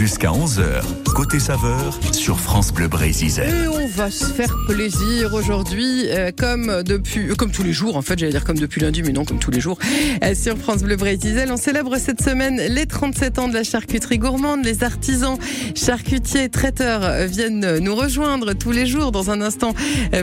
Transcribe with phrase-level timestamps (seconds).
[0.00, 0.82] Jusqu'à 11h,
[1.14, 3.30] côté saveur sur France Bleu Brésil.
[3.38, 7.98] Et on va se faire plaisir aujourd'hui, euh, comme depuis, euh, comme tous les jours
[7.98, 9.78] en fait, j'allais dire comme depuis lundi, mais non, comme tous les jours.
[10.24, 14.16] Euh, sur France Bleu Brésil, on célèbre cette semaine les 37 ans de la charcuterie
[14.16, 14.64] gourmande.
[14.64, 15.36] Les artisans
[15.74, 19.12] charcutiers traiteurs viennent nous rejoindre tous les jours.
[19.12, 19.74] Dans un instant,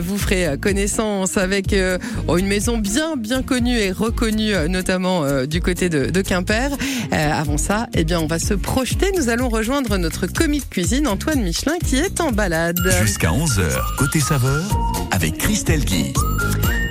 [0.02, 6.20] vous ferez connaissance avec une maison bien, bien connue et reconnue, notamment du côté de,
[6.20, 6.70] Quimper.
[7.12, 9.12] Avant ça, eh bien, on va se projeter.
[9.16, 9.67] Nous allons rejoindre
[9.98, 12.78] notre commis de cuisine, Antoine Michelin, qui est en balade.
[13.02, 14.64] Jusqu'à 11h, côté saveur
[15.10, 16.12] avec Christelle Guy.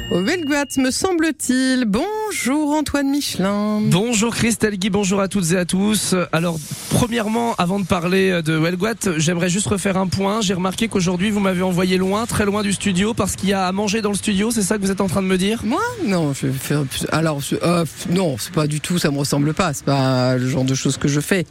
[0.10, 1.84] Au Belguat, me semble-t-il.
[1.86, 3.82] Bonjour Antoine Michelin.
[3.84, 6.16] Bonjour Christelle Guy, bonjour à toutes et à tous.
[6.32, 6.58] Alors,
[6.92, 10.40] premièrement, avant de parler de Wellguat, j'aimerais juste refaire un point.
[10.40, 13.68] J'ai remarqué qu'aujourd'hui, vous m'avez envoyé loin, très loin du studio, parce qu'il y a
[13.68, 15.60] à manger dans le studio, c'est ça que vous êtes en train de me dire?
[15.66, 15.82] Moi?
[16.06, 16.76] Non, je fais.
[17.12, 19.74] Alors, euh, non, c'est pas du tout, ça me ressemble pas.
[19.74, 21.46] C'est pas le genre de choses que je fais.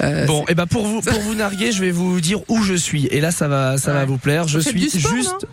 [0.00, 2.74] Euh, Bon, et ben pour vous pour vous narguer, je vais vous dire où je
[2.74, 3.06] suis.
[3.06, 4.46] Et là, ça va ça va vous plaire.
[4.46, 5.46] Je suis sport, juste.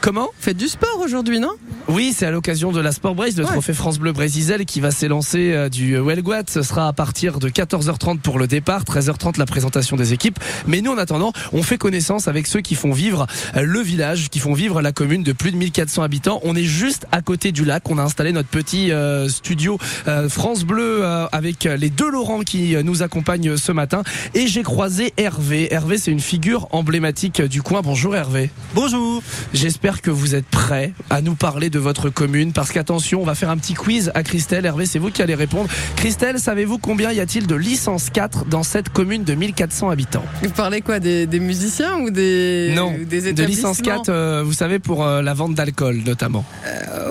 [0.00, 1.50] Comment Faites du sport aujourd'hui, non?
[1.88, 3.50] Oui, c'est à l'occasion de la Sport Brace, le Ouais.
[3.50, 6.42] trophée France Bleu Brésil qui va s'élancer euh, du Wellguat.
[6.48, 10.38] Ce sera à partir de 14h30 pour le départ, 13h30 la présentation des équipes.
[10.68, 14.28] Mais nous, en attendant, on fait connaissance avec ceux qui font vivre euh, le village,
[14.30, 16.40] qui font vivre la commune de plus de 1400 habitants.
[16.44, 17.88] On est juste à côté du lac.
[17.90, 22.40] On a installé notre petit euh, studio euh, France Bleu euh, avec les deux Laurent
[22.40, 24.02] qui nous accompagnent ce matin.
[24.34, 25.72] Et j'ai croisé Hervé.
[25.72, 27.80] Hervé, c'est une figure emblématique du coin.
[27.82, 28.50] Bonjour Hervé.
[28.74, 29.22] Bonjour.
[29.52, 33.34] J'espère que vous êtes prêts à nous parler de votre commune parce qu'attention, on va
[33.36, 34.66] faire un petit quiz à Christelle.
[34.66, 35.68] Hervé, c'est vous qui allez répondre.
[35.96, 40.24] Christelle, savez-vous combien y a-t-il de licence 4 dans cette commune de 1400 habitants?
[40.42, 44.42] Vous parlez quoi des, des musiciens ou des, Non, ou des de licence 4, euh,
[44.44, 46.44] vous savez, pour euh, la vente d'alcool notamment.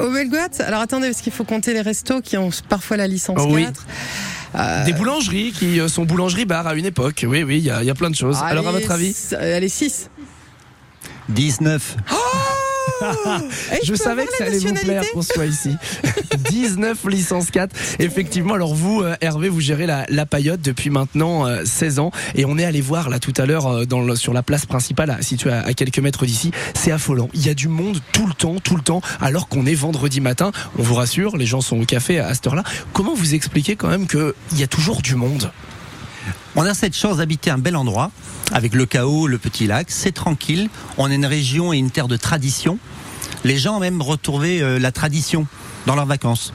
[0.04, 3.38] Au Belguat Alors attendez, parce qu'il faut compter les restos qui ont parfois la licence
[3.40, 3.64] Oh oui.
[3.64, 3.86] 4.
[4.58, 7.26] Euh, Des boulangeries qui euh, sont boulangeries-bar à une époque.
[7.28, 8.38] Oui, oui, il y, a- il y a plein de choses.
[8.42, 9.16] Alors, à votre avis?
[9.34, 10.10] euh, Allez, 6.
[11.30, 11.98] 19.
[13.84, 15.76] Je savais que ça allait vous plaire qu'on soit ici.
[16.50, 17.76] 19 licences 4.
[18.00, 22.12] Effectivement, alors vous, euh, Hervé, vous gérez la, la paillote depuis maintenant euh, 16 ans.
[22.36, 25.18] Et on est allé voir là tout à l'heure euh, dans sur la place principale,
[25.22, 26.52] située à, à quelques mètres d'ici.
[26.74, 27.30] C'est affolant.
[27.34, 30.22] Il y a du monde tout le temps, tout le temps, alors qu'on est vendredi
[30.22, 30.52] matin.
[30.78, 32.64] On vous rassure, les gens sont au café à, à cette heure-là.
[32.94, 35.52] Comment vous expliquez quand même qu'il y a toujours du monde?
[36.58, 38.12] On a cette chance d'habiter un bel endroit,
[38.54, 39.88] avec le chaos, le petit lac.
[39.90, 40.70] C'est tranquille.
[40.98, 42.78] On est une région et une terre de tradition.
[43.44, 45.48] Les gens ont même retrouvé euh, la tradition
[45.86, 46.54] dans leurs vacances.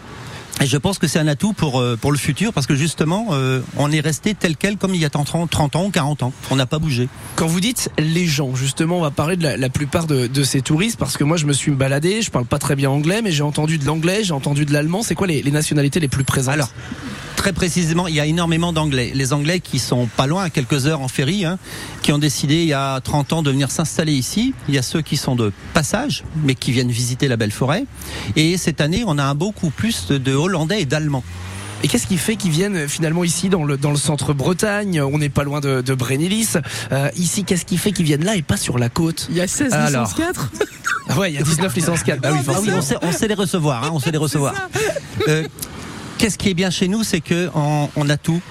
[0.62, 3.28] Et je pense que c'est un atout pour, euh, pour le futur parce que justement,
[3.31, 5.91] euh, on est resté tel quel comme il y a 30 ans, 30 ans ou
[5.91, 6.33] 40 ans.
[6.50, 7.09] On n'a pas bougé.
[7.37, 10.44] Quand vous dites les gens, justement, on va parler de la, la plupart de, de
[10.44, 13.21] ces touristes parce que moi je me suis baladé, je parle pas très bien anglais,
[13.22, 15.03] mais j'ai entendu de l'anglais, j'ai entendu de l'allemand.
[15.03, 16.55] C'est quoi les, les nationalités les plus présentes?
[16.55, 16.71] Alors,
[17.41, 19.12] très précisément, il y a énormément d'Anglais.
[19.15, 21.59] Les Anglais qui sont pas loin, à quelques heures en ferry, hein,
[22.03, 24.53] qui ont décidé il y a 30 ans de venir s'installer ici.
[24.69, 27.87] Il y a ceux qui sont de passage, mais qui viennent visiter la belle forêt.
[28.37, 31.25] Et cette année, on a un beaucoup plus de, de Hollandais et d'Allemands.
[31.83, 35.17] Et qu'est-ce qui fait qu'ils viennent finalement ici dans le, dans le centre Bretagne On
[35.17, 36.59] n'est pas loin de, de Brénilis.
[36.93, 39.28] Euh, ici, qu'est-ce qui fait qu'ils viennent là et pas sur la côte?
[39.31, 40.03] Il y a 16 Alors.
[40.05, 40.53] licences 4
[41.09, 42.21] Ah Ouais, il y a 19 licences 4.
[42.21, 42.77] Bah oui, Ah oui, forcément.
[42.77, 44.53] on sait, on sait les recevoir, hein, on sait les recevoir.
[45.27, 45.45] Euh,
[46.21, 48.43] Qu'est-ce qui est bien chez nous, c'est que on, on a tout.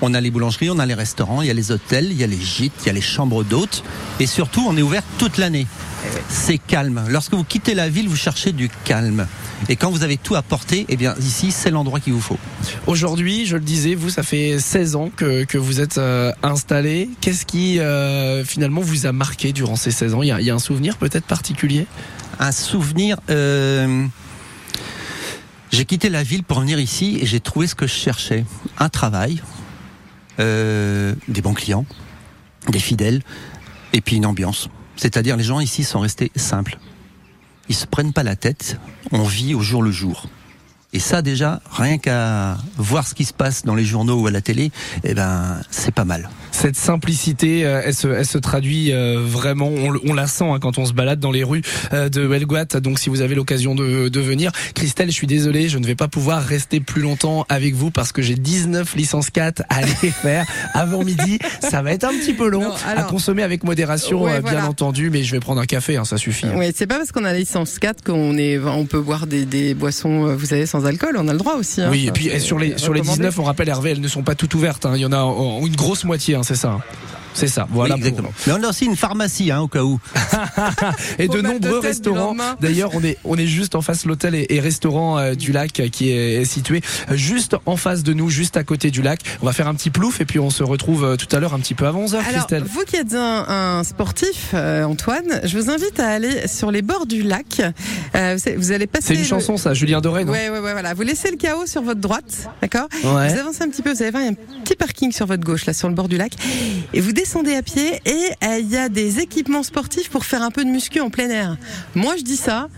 [0.00, 2.24] On a les boulangeries, on a les restaurants, il y a les hôtels, il y
[2.24, 3.84] a les gîtes, il y a les chambres d'hôtes,
[4.18, 5.66] et surtout, on est ouvert toute l'année.
[6.30, 7.04] C'est calme.
[7.10, 9.26] Lorsque vous quittez la ville, vous cherchez du calme.
[9.68, 12.38] Et quand vous avez tout à porter, eh bien ici, c'est l'endroit qu'il vous faut.
[12.86, 17.10] Aujourd'hui, je le disais, vous, ça fait 16 ans que, que vous êtes euh, installé.
[17.20, 20.22] Qu'est-ce qui euh, finalement vous a marqué durant ces 16 ans?
[20.22, 21.86] Il y, a, il y a un souvenir peut-être particulier?
[22.38, 23.18] Un souvenir.
[23.28, 24.06] euh,
[25.70, 28.44] J'ai quitté la ville pour venir ici et j'ai trouvé ce que je cherchais.
[28.78, 29.42] Un travail,
[30.40, 31.86] euh, des bons clients,
[32.68, 33.22] des fidèles,
[33.92, 34.68] et puis une ambiance.
[34.96, 36.78] C'est-à-dire les gens ici sont restés simples.
[37.68, 38.78] Ils se prennent pas la tête.
[39.12, 40.26] On vit au jour le jour.
[40.92, 44.32] Et ça déjà, rien qu'à voir ce qui se passe dans les journaux ou à
[44.32, 44.72] la télé,
[45.04, 46.28] eh ben c'est pas mal.
[46.60, 50.58] Cette simplicité, euh, elle, se, elle se traduit euh, vraiment, on, on la sent hein,
[50.60, 51.62] quand on se balade dans les rues
[51.94, 52.66] euh, de Belguat.
[52.82, 55.94] Donc si vous avez l'occasion de, de venir, Christelle, je suis désolé, je ne vais
[55.94, 59.86] pas pouvoir rester plus longtemps avec vous parce que j'ai 19 licences 4 à aller
[60.22, 61.38] faire avant midi.
[61.62, 64.68] Ça va être un petit peu long Non, à consommer avec modération, Ouais, bien voilà.
[64.68, 66.44] entendu, mais je vais prendre un café, hein, ça suffit.
[66.54, 69.46] Oui, c'est pas parce qu'on a la licence 4 qu'on est, on peut boire des,
[69.46, 71.16] des boissons, vous savez, sans alcool.
[71.18, 71.80] On a le droit aussi.
[71.80, 71.88] hein.
[71.90, 73.20] Oui, et puis sur les sur les recommandé.
[73.22, 74.84] 19, on rappelle Hervé, elles ne sont pas toutes ouvertes.
[74.84, 74.92] hein.
[74.94, 75.20] Il y en a
[75.64, 76.80] une grosse moitié, hein, c'est ça.
[77.34, 77.66] C'est ça.
[77.70, 77.94] Voilà.
[77.94, 78.32] Oui, pour- exactement.
[78.46, 79.98] Mais on a aussi une pharmacie, hein, au cas où.
[81.18, 82.36] et de nombreux de restaurants.
[82.60, 85.52] D'ailleurs, on est on est juste en face de l'hôtel et, et restaurant euh, du
[85.52, 86.80] lac euh, qui est situé
[87.10, 89.20] juste en face de nous, juste à côté du lac.
[89.42, 91.54] On va faire un petit plouf et puis on se retrouve euh, tout à l'heure
[91.54, 92.64] un petit peu avant 11h, Alors, Christelle.
[92.64, 93.46] vous qui êtes un,
[93.78, 97.60] un sportif, euh, Antoine, je vous invite à aller sur les bords du lac.
[98.14, 99.08] Euh, vous, savez, vous allez passer.
[99.08, 100.32] C'est une le- chanson, ça, Julien Doré, non?
[100.32, 100.94] Ouais, ouais, ouais, voilà.
[100.94, 102.88] Vous laissez le chaos sur votre droite, d'accord?
[103.04, 103.32] Ouais.
[103.32, 105.26] Vous avancez un petit peu, vous allez voir, il y a un petit parking sur
[105.26, 106.32] votre gauche, là, sur le bord du lac.
[106.92, 110.42] Et vous descendez à pied et euh, il y a des équipements sportifs pour faire
[110.42, 111.56] un peu de muscu en plein air.
[111.94, 112.68] Moi, je dis ça,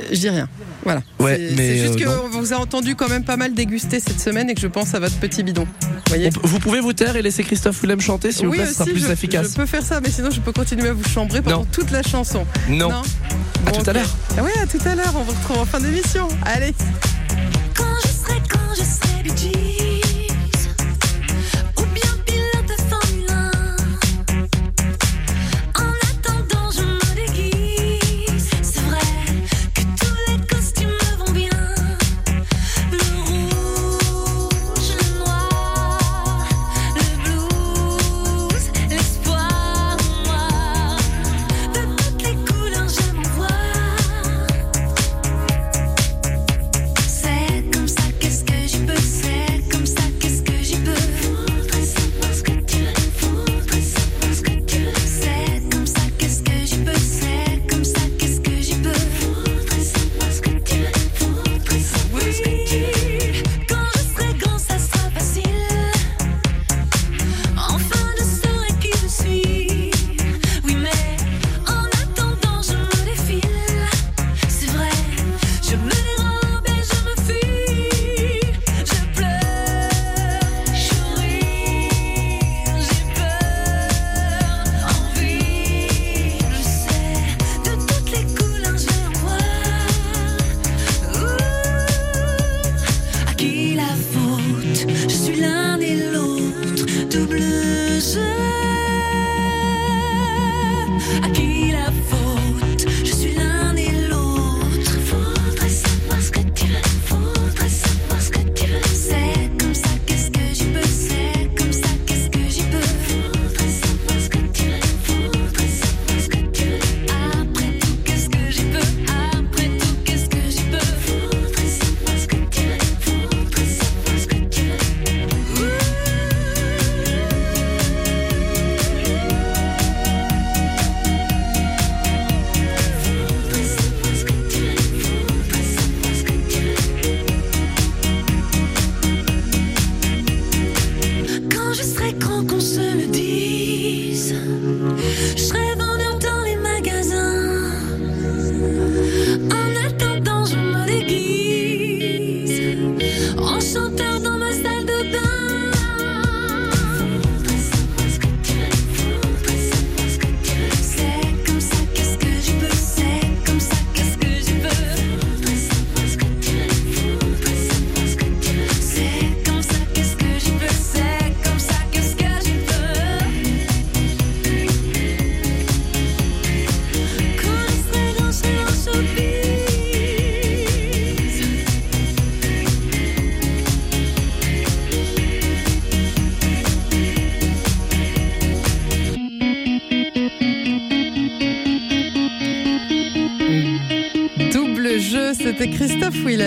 [0.00, 0.48] euh, je dis rien.
[0.82, 1.02] Voilà.
[1.20, 4.50] Ouais, C'est- juste euh, que vous a entendu quand même pas mal déguster cette semaine
[4.50, 5.66] et que je pense à votre petit bidon.
[5.82, 8.56] Vous voyez On peut- Vous pouvez vous taire et laisser Christophe Willem chanter, vous oui,
[8.58, 9.50] plaît, ce sera aussi, plus je, efficace.
[9.52, 11.66] je peux faire ça, mais sinon je peux continuer à vous chambrer pendant Non.
[11.70, 12.44] toute la chanson.
[12.68, 12.88] Non.
[12.90, 13.02] Non
[13.66, 14.10] À tout à l'heure.
[14.36, 15.12] Ah ouais, à tout à l'heure.
[15.16, 16.26] On vous retrouve en fin d'émission.
[16.44, 16.74] Allez.
[17.76, 19.11] Quand je serai, quand je serai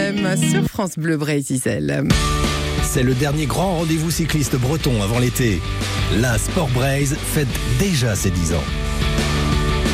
[0.05, 2.03] Sur France Bleu Brésil.
[2.83, 5.59] C'est le dernier grand rendez-vous cycliste breton avant l'été.
[6.19, 7.47] La Sport Braise fête
[7.79, 8.63] déjà ses 10 ans.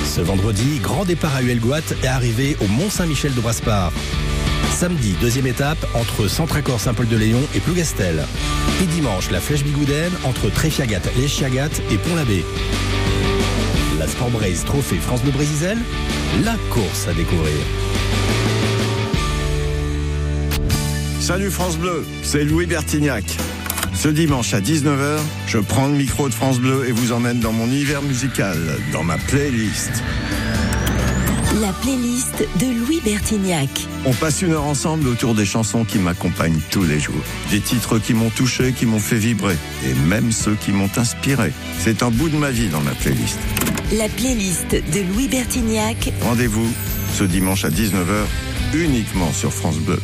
[0.05, 3.93] Ce vendredi, grand départ à Huelgoat et arrivée au Mont-Saint-Michel de Braspar.
[4.71, 8.25] Samedi, deuxième étape entre Centracor Saint-Paul-de-Léon et Plougastel.
[8.83, 12.43] Et dimanche, la Flèche Bigoudaine entre Tréfiagat, Léchiagat et Pont-l'Abbé.
[13.97, 15.77] La Sport Braise Trophée France Bleu Brésil,
[16.43, 17.55] la course à découvrir.
[21.31, 23.23] Salut France Bleu, c'est Louis Bertignac.
[23.93, 27.53] Ce dimanche à 19h, je prends le micro de France Bleu et vous emmène dans
[27.53, 28.57] mon univers musical,
[28.91, 29.91] dans ma playlist.
[31.61, 33.69] La playlist de Louis Bertignac.
[34.03, 37.23] On passe une heure ensemble autour des chansons qui m'accompagnent tous les jours.
[37.50, 41.53] Des titres qui m'ont touché, qui m'ont fait vibrer, et même ceux qui m'ont inspiré.
[41.79, 43.39] C'est un bout de ma vie dans ma playlist.
[43.93, 46.11] La playlist de Louis Bertignac.
[46.23, 46.69] Rendez-vous
[47.13, 48.25] ce dimanche à 19h,
[48.73, 50.01] uniquement sur France Bleu.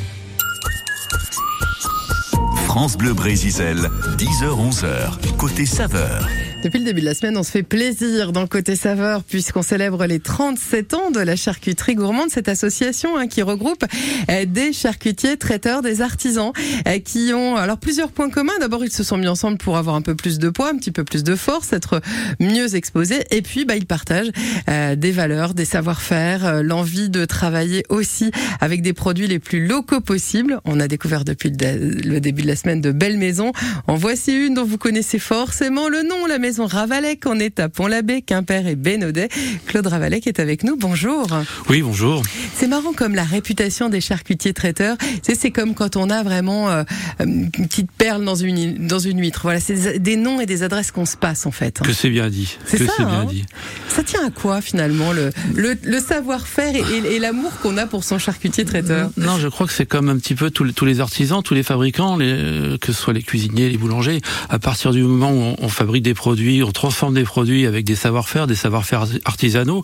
[2.77, 6.29] France Bleu Brésil, 10h-11h, côté saveur.
[6.67, 9.61] Depuis le début de la semaine, on se fait plaisir dans le côté saveur puisqu'on
[9.61, 13.85] célèbre les 37 ans de la charcuterie gourmande, cette association hein, qui regroupe
[14.29, 16.51] euh, des charcutiers, traiteurs, des artisans
[16.85, 18.51] euh, qui ont alors plusieurs points communs.
[18.59, 20.91] D'abord, ils se sont mis ensemble pour avoir un peu plus de poids, un petit
[20.91, 22.01] peu plus de force, être
[22.41, 23.23] mieux exposés.
[23.31, 24.31] Et puis, bah, ils partagent
[24.69, 30.01] euh, des valeurs, des savoir-faire, l'envie de travailler aussi avec des produits les plus locaux
[30.01, 30.59] possibles.
[30.65, 33.53] On a découvert depuis le début de la semaine de belles maisons.
[33.87, 37.23] En voici une dont vous connaissez forcément le nom, la maison Ravalec.
[37.25, 39.29] On est à Pont-l'Abbé, Quimper et Bénodet.
[39.67, 40.75] Claude Ravalec est avec nous.
[40.77, 41.27] Bonjour.
[41.69, 42.21] Oui, bonjour.
[42.55, 44.97] C'est marrant comme la réputation des charcutiers traiteurs.
[45.23, 46.83] C'est comme quand on a vraiment euh,
[47.23, 49.41] une petite perle dans une dans une huître.
[49.43, 51.81] Voilà, c'est des noms et des adresses qu'on se passe en fait.
[51.81, 52.57] Que c'est bien dit.
[52.65, 53.25] C'est ça, bien hein.
[53.25, 53.45] dit.
[53.89, 57.85] Ça tient à quoi finalement le le, le savoir-faire et, et- et l'amour qu'on a
[57.87, 59.09] pour son charcutier traiteur?
[59.17, 61.53] Non, je crois que c'est comme un petit peu tous les, tous les artisans, tous
[61.53, 64.21] les fabricants, les, euh, que ce soit les cuisiniers, les boulangers.
[64.49, 67.85] À partir du moment où on, on fabrique des produits, on transforme des produits avec
[67.85, 69.83] des savoir-faire, des savoir-faire artisanaux,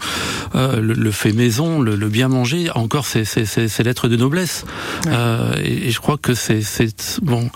[0.55, 4.65] euh, le, le fait maison, le, le bien manger, encore c'est l'être de noblesse.
[5.07, 6.62] Euh, et, et je crois que c'est
[7.22, 7.50] bon.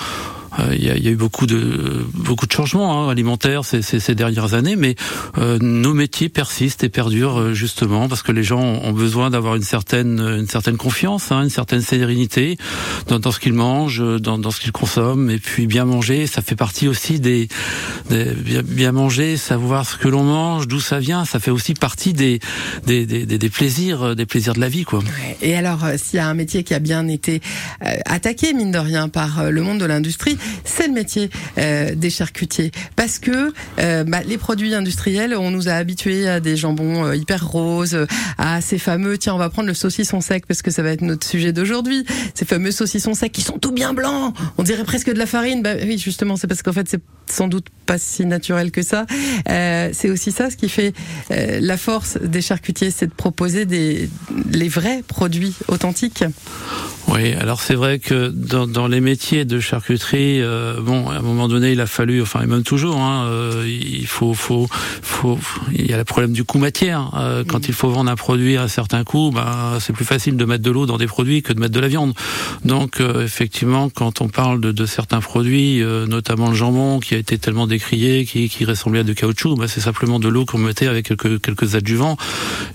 [0.60, 4.00] Euh, Il y, y a eu beaucoup de beaucoup de changements hein, alimentaires ces, ces,
[4.00, 4.96] ces dernières années, mais
[5.38, 9.56] euh, nos métiers persistent et perdurent euh, justement parce que les gens ont besoin d'avoir
[9.56, 12.58] une certaine une certaine confiance, hein, une certaine sérénité
[13.08, 16.42] dans, dans ce qu'ils mangent, dans, dans ce qu'ils consomment, et puis bien manger, ça
[16.42, 17.48] fait partie aussi des,
[18.10, 21.74] des- bien, bien manger, savoir ce que l'on mange, d'où ça vient, ça fait aussi
[21.74, 22.40] partie des
[22.86, 25.00] des, des, des, plaisirs euh, des plaisirs de la vie quoi.
[25.42, 27.42] Et alors, euh, s'il y a un métier qui a bien été
[27.86, 31.96] euh, attaqué, mine de rien, par euh, le monde de l'industrie, c'est le métier euh,
[31.96, 32.72] des charcutiers.
[32.96, 37.16] Parce que euh, bah, les produits industriels, on nous a habitués à des jambons euh,
[37.16, 38.06] hyper roses, euh,
[38.38, 41.02] à ces fameux, tiens, on va prendre le saucisson sec parce que ça va être
[41.02, 45.12] notre sujet d'aujourd'hui, ces fameux saucissons secs qui sont tout bien blancs, on dirait presque
[45.12, 45.62] de la farine.
[45.62, 49.06] Bah oui, justement, c'est parce qu'en fait, c'est sans doute pas si naturel que ça.
[49.50, 50.94] Euh, c'est aussi ça, ce qui fait
[51.32, 54.10] euh, la force des charcutiers, c'est de proposer des
[54.52, 56.24] les vrais produits authentiques.
[57.08, 61.22] Oui, alors c'est vrai que dans, dans les métiers de charcuterie, euh, bon, à un
[61.22, 64.68] moment donné, il a fallu, enfin, et même toujours, hein, euh, il faut, faut,
[65.02, 65.40] faut,
[65.74, 67.12] il y a le problème du coût matière.
[67.18, 70.36] Euh, quand il faut vendre un produit à un certain coût, ben, c'est plus facile
[70.36, 72.14] de mettre de l'eau dans des produits que de mettre de la viande.
[72.66, 77.16] Donc, euh, effectivement, quand on parle de, de certains produits, euh, notamment le jambon, qui
[77.16, 80.46] a été tellement décrié, qui, qui ressemblait à du caoutchouc, ben, c'est simplement de l'eau
[80.46, 82.18] qu'on mettait avec quelques, quelques adjuvants.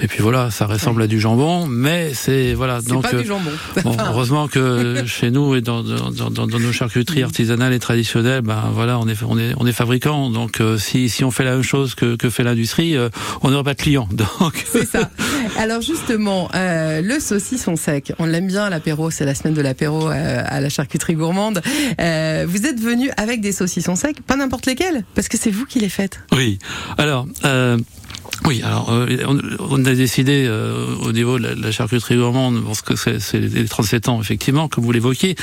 [0.00, 2.80] Et puis voilà, ça ressemble à du jambon, mais c'est voilà.
[2.80, 3.50] C'est Donc, pas euh, du jambon.
[3.84, 7.80] Bon, Enfin, heureusement que chez nous et dans, dans, dans, dans nos charcuteries artisanales et
[7.80, 10.30] traditionnelles, ben voilà, on est on est on est fabricant.
[10.30, 13.08] Donc euh, si si on fait la même chose que que fait l'industrie, euh,
[13.40, 14.08] on n'aura pas de clients.
[14.12, 15.10] Donc c'est ça.
[15.58, 19.60] Alors justement, euh, le saucisson sec, on l'aime bien à l'apéro, c'est la semaine de
[19.60, 21.60] l'apéro à la charcuterie gourmande.
[21.98, 25.80] Vous êtes venu avec des saucissons secs, pas n'importe lesquels, parce que c'est vous qui
[25.80, 26.20] les faites.
[26.32, 26.58] oui.
[26.96, 27.26] Alors.
[28.44, 29.06] Oui, alors euh,
[29.60, 33.66] on, a décidé euh, au niveau de la, la charcuterie gourmande, parce que c'est les
[33.66, 35.36] 37 ans effectivement, comme vous l'évoquiez,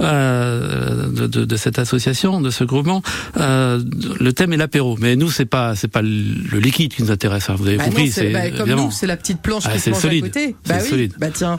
[0.00, 3.02] euh, de, de, de cette association, de ce groupement.
[3.36, 3.82] Euh,
[4.18, 7.50] le thème est l'apéro, mais nous c'est pas c'est pas le liquide qui nous intéresse.
[7.50, 8.84] hein, vous avez Bah compris, c'est- bah, comme évidemment.
[8.86, 10.24] nous, c'est la petite planche Ah, qui se mange solide.
[10.24, 10.56] à côté.
[10.66, 10.88] Bah oui.
[10.88, 11.14] solide.
[11.18, 11.58] Bah tiens.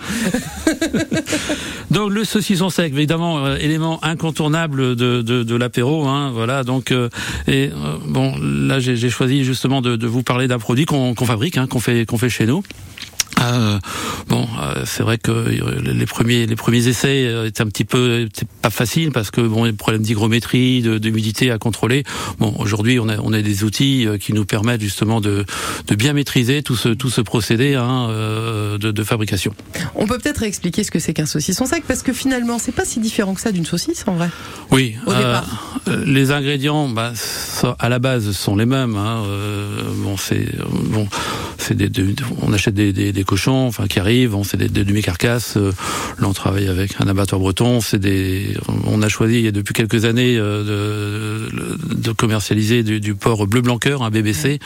[1.92, 6.08] Donc le saucisson sec, évidemment, euh, élément incontournable de, de, de l'apéro.
[6.08, 6.64] Hein, voilà.
[6.64, 7.10] Donc euh,
[7.48, 7.70] et
[8.08, 11.68] bon, là j'ai j'ai choisi justement de, de vous parler d'un produit qu'on fabrique, hein,
[11.68, 12.64] qu'on fait qu'on fait chez nous.
[13.40, 13.80] Euh,
[14.28, 17.86] bon, euh, c'est vrai que euh, les premiers les premiers essais euh, étaient un petit
[17.86, 18.28] peu
[18.62, 22.04] pas faciles parce que bon, il y a des problèmes d'hygrométrie, d'humidité à contrôler.
[22.40, 25.46] Bon, aujourd'hui, on a on a des outils qui nous permettent justement de
[25.88, 29.54] de bien maîtriser tout ce tout ce procédé hein, de, de fabrication.
[29.96, 32.86] On peut peut-être expliquer ce que c'est qu'un saucisson sec, parce que finalement, c'est pas
[32.86, 34.30] si différent que ça d'une saucisse en vrai.
[34.72, 35.80] Oui, Au départ.
[36.06, 38.96] les ingrédients, bah, ça, à la base, sont les mêmes.
[38.96, 39.24] Hein,
[40.04, 40.48] bon, c'est
[40.92, 41.08] bon,
[41.58, 44.32] c'est des, des- on achète des, des, des cochons, enfin qui arrivent.
[44.32, 45.56] Bon, c'est des, des demi-carcasses.
[45.58, 45.72] euh,
[46.20, 47.80] là, on travaille avec un abattoir breton.
[47.80, 48.58] C'est des,
[48.88, 53.14] on a choisi il y a depuis quelques années euh, de, de commercialiser du, du
[53.16, 54.60] porc bleu blanc cœur, un BBC.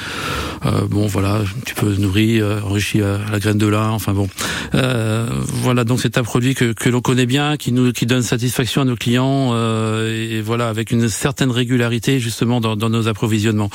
[0.66, 3.90] Euh, bon, voilà, un petit peu nourri, enrichi à la graine de lin.
[3.90, 4.30] Enfin bon,
[4.76, 5.28] euh,
[5.62, 5.84] voilà.
[5.84, 8.86] Donc c'est un produit que, que l'on connaît bien, qui nous, qui donne satisfaction à
[8.86, 9.52] nos clients.
[9.54, 13.70] euh, et voilà, avec une certaine régularité justement dans, dans nos approvisionnements.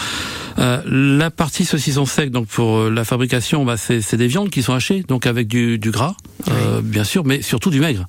[0.56, 4.72] La partie saucisson sec, donc pour la fabrication, bah, c'est des viandes qui sont
[5.06, 6.14] donc avec du, du gras,
[6.48, 8.06] euh, bien sûr, mais surtout du maigre.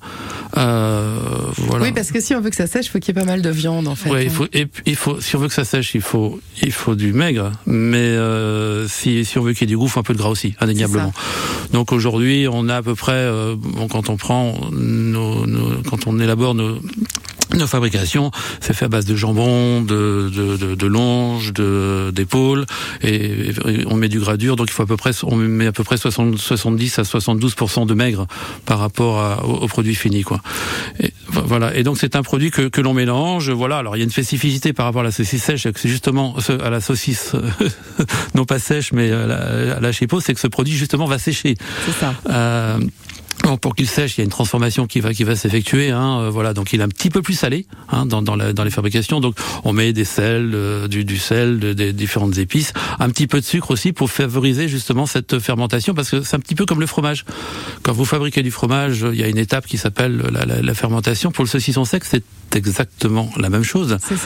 [0.56, 1.18] Euh,
[1.56, 1.84] voilà.
[1.84, 3.26] Oui, parce que si on veut que ça sèche, il faut qu'il y ait pas
[3.26, 4.10] mal de viande en fait.
[4.10, 6.40] Ouais, il faut, et puis, il faut, si on veut que ça sèche, il faut,
[6.62, 9.86] il faut du maigre, mais euh, si, si on veut qu'il y ait du goût,
[9.86, 11.12] il faut un peu de gras aussi, indéniablement.
[11.72, 16.18] Donc aujourd'hui, on a à peu près, bon, quand on prend nos, nos- quand on
[16.18, 16.78] élabore nos
[17.56, 18.30] Nos fabrications,
[18.60, 22.64] c'est fait à base de jambon, de, de, de, de longe, de d'épaules,
[23.02, 25.66] et, et on met du gras dur, donc il faut à peu près, on met
[25.66, 28.26] à peu près 60, 70 à 72% de maigre
[28.66, 30.40] par rapport à- au, au produit fini, quoi.
[31.00, 31.74] Et, vo- voilà.
[31.76, 33.50] Et donc c'est un produit que, que l'on mélange.
[33.50, 33.78] Voilà.
[33.78, 36.70] Alors il y a une spécificité par rapport à la saucisse sèche, c'est justement à
[36.70, 37.32] la saucisse
[38.34, 41.56] non pas sèche, mais à la, à la c'est que ce produit justement va sécher.
[41.84, 42.14] C'est ça.
[42.30, 42.78] Euh,
[43.44, 45.90] Bon, pour qu'il sèche, il y a une transformation qui va qui va s'effectuer.
[45.90, 48.52] Hein, euh, voilà, donc il est un petit peu plus salé hein, dans dans, la-
[48.52, 49.18] dans les fabrications.
[49.20, 53.26] Donc on met des sels, euh, du, du sel, de- des différentes épices, un petit
[53.26, 56.66] peu de sucre aussi pour favoriser justement cette fermentation parce que c'est un petit peu
[56.66, 57.24] comme le fromage.
[57.82, 60.74] Quand vous fabriquez du fromage, il y a une étape qui s'appelle la, la- la
[60.74, 61.30] fermentation.
[61.32, 62.22] Pour le saucisson sec, c'est
[62.54, 63.96] exactement la même chose.
[64.06, 64.16] Ça.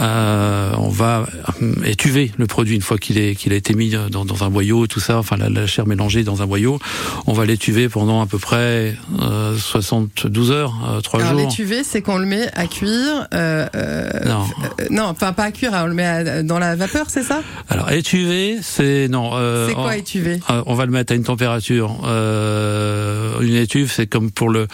[0.00, 1.26] Euh, on va
[1.60, 4.50] hum, étuver le produit une fois qu'il est qu'il a été mis dans, dans un
[4.50, 6.78] boyau tout ça, enfin la, la chair mélangée dans un boyau.
[7.26, 11.40] On va l'étuver pendant à peu près euh, 72 heures, euh, 3 Alors jours.
[11.48, 13.26] l'étuvée, c'est qu'on le met à cuire.
[13.34, 14.44] Euh, euh, Non.
[14.80, 17.42] euh, non, enfin pas à cuire, on le met à- dans la vapeur, c'est ça?
[17.68, 19.30] Alors étuver, c'est non.
[19.34, 21.96] euh, C'est quoi on- euh, On va le mettre à une température.
[22.04, 24.66] Euh, une étuve, c'est comme pour le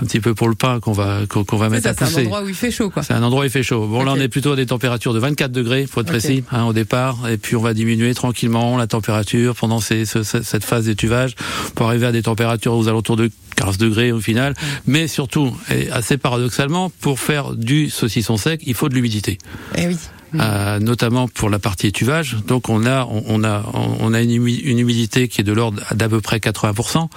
[0.00, 2.06] un petit peu pour le pain qu'on va qu'on va mettre ça, à c'est un
[2.06, 2.20] pousser.
[2.22, 3.02] endroit où il fait chaud, quoi.
[3.02, 3.86] C'est un endroit où il fait chaud.
[3.86, 6.64] Bon, là, on est plutôt à des températures de 24 degrés, pour être précis, hein,
[6.64, 7.28] au départ.
[7.30, 11.34] Et puis, on va diminuer tranquillement la température pendant ces, ce- ce- cette phase d'étuvage
[11.74, 13.23] pour arriver à des températures aux alentours de
[13.56, 14.54] 15 degrés au final.
[14.86, 19.38] Mais surtout, et assez paradoxalement, pour faire du saucisson sec, il faut de l'humidité.
[19.76, 19.96] Eh oui.
[20.40, 22.36] Euh, notamment pour la partie étuvage.
[22.48, 23.62] Donc on a on, a
[24.00, 27.08] on a une, humi- une humidité qui est de l'ordre d'à peu près 80%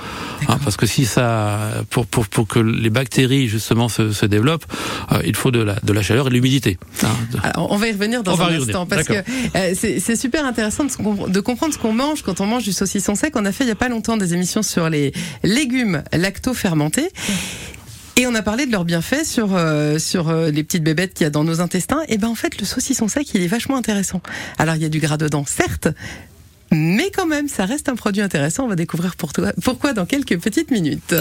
[0.48, 1.60] hein, parce que si ça
[1.90, 4.66] pour pour pour que les bactéries justement se, se développent,
[5.12, 6.78] euh, il faut de la de la chaleur et de l'humidité.
[7.04, 7.08] hein.
[7.44, 10.46] Alors, on va y revenir dans On un instant parce que euh, c'est c'est super
[10.46, 13.34] intéressant de, se compre- de comprendre ce qu'on mange quand on mange du saucisson sec.
[13.36, 15.12] On a fait il y a pas longtemps des émissions sur les
[15.44, 17.10] légumes lacto-fermentés.
[18.20, 21.24] Et on a parlé de leurs bienfaits sur euh, sur euh, les petites bébêtes qu'il
[21.24, 22.02] y a dans nos intestins.
[22.08, 24.22] Et ben en fait le saucisson sec il est vachement intéressant.
[24.58, 25.88] Alors il y a du gras dedans certes,
[26.72, 28.66] mais quand même ça reste un produit intéressant.
[28.66, 31.14] On va découvrir pour toi pourquoi dans quelques petites minutes.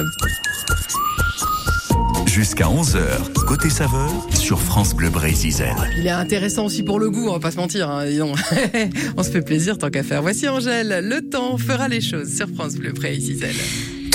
[2.24, 5.66] Jusqu'à 11h, côté saveur sur France Bleu Brésil.
[5.98, 7.90] Il est intéressant aussi pour le goût, on va pas se mentir.
[7.90, 8.38] Hein, dis donc.
[9.18, 10.22] on se fait plaisir tant qu'à faire.
[10.22, 13.54] Voici Angèle, le temps fera les choses sur France Bleu Gisèle.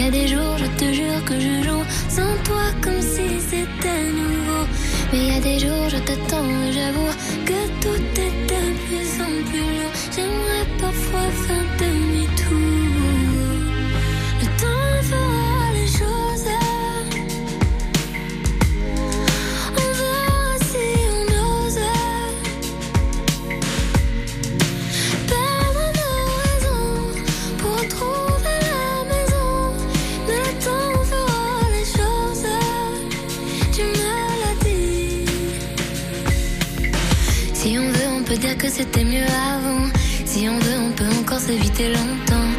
[0.00, 4.04] Y a des jours, je te jure que je joue sans toi comme si c'était
[4.18, 4.64] nouveau.
[5.12, 7.12] Mais y a des jours, je t'attends et j'avoue
[7.44, 9.84] que tout est de plus en plus.
[10.14, 12.56] J'aimerais parfois faire demi-tour.
[14.40, 15.00] Le temps
[38.60, 39.86] que c'était mieux avant.
[40.26, 42.50] Si on veut, on peut encore s'éviter longtemps.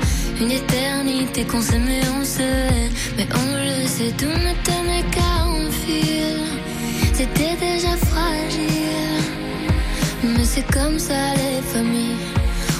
[0.42, 2.90] Une éternité qu'on s'aime et on se hait.
[3.18, 6.42] Mais on le sait, tout ne tenait qu'à un fil.
[7.14, 9.22] C'était déjà fragile.
[10.24, 12.18] Mais c'est comme ça les familles.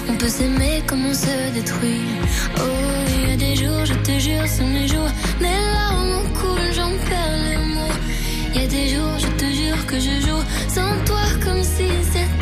[0.08, 2.08] On peut s'aimer comme on se détruit.
[2.58, 2.62] Oh,
[3.14, 5.10] il y a des jours, je te jure, sont mes jours.
[5.40, 7.98] Mes larmes coulent, j'en perds les mots.
[8.52, 11.86] Il y a des jours, je te jure que je joue sans toi comme si
[12.12, 12.41] c'était.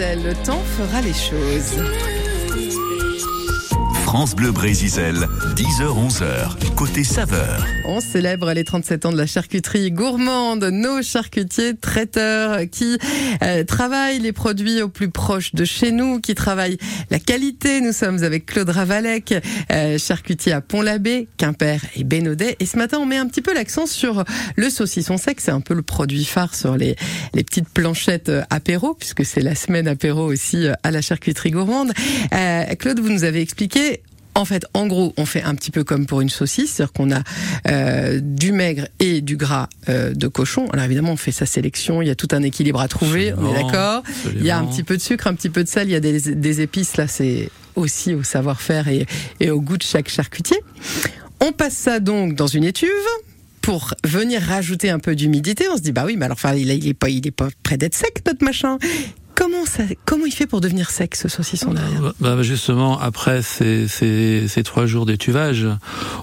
[0.00, 1.82] Le temps fera les choses.
[4.04, 7.66] France Bleu Brésil, 10h-11h, côté saveur.
[7.90, 12.98] On célèbre les 37 ans de la charcuterie gourmande, nos charcutiers traiteurs qui
[13.42, 16.76] euh, travaillent les produits au plus proche de chez nous, qui travaillent
[17.10, 17.80] la qualité.
[17.80, 19.34] Nous sommes avec Claude Ravalec,
[19.72, 22.56] euh, charcutier à Pont-l'Abbé, Quimper et Bénodet.
[22.60, 24.22] Et ce matin, on met un petit peu l'accent sur
[24.56, 25.40] le saucisson sec.
[25.40, 26.94] C'est un peu le produit phare sur les,
[27.32, 31.52] les petites planchettes euh, apéro, puisque c'est la semaine apéro aussi euh, à la charcuterie
[31.52, 31.92] gourmande.
[32.34, 34.02] Euh, Claude, vous nous avez expliqué
[34.34, 37.10] en fait, en gros, on fait un petit peu comme pour une saucisse, c'est-à-dire qu'on
[37.10, 37.22] a
[37.68, 40.68] euh, du maigre et du gras euh, de cochon.
[40.72, 43.50] Alors évidemment, on fait sa sélection, il y a tout un équilibre à trouver, on
[43.50, 44.02] est d'accord.
[44.34, 45.96] Il y a un petit peu de sucre, un petit peu de sel, il y
[45.96, 49.06] a des, des épices, là c'est aussi au savoir-faire et,
[49.40, 50.58] et au goût de chaque charcutier.
[51.40, 52.88] On passe ça donc dans une étuve
[53.60, 55.66] pour venir rajouter un peu d'humidité.
[55.72, 57.30] On se dit, bah oui, mais alors enfin, il, est- il est pas, il est
[57.32, 58.78] pas près d'être sec, notre machin.
[59.38, 62.00] Comment ça, comment il fait pour devenir sec, ce saucisson derrière?
[62.02, 65.64] Bah, bah, justement, après ces, ces, ces trois jours d'étuvage,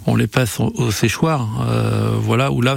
[0.06, 1.47] on les passe au, au séchoir.
[1.69, 2.75] Euh, voilà, où là,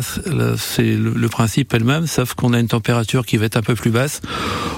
[0.57, 3.57] c'est- le, le principe est le même, sauf qu'on a une température qui va être
[3.57, 4.21] un peu plus basse,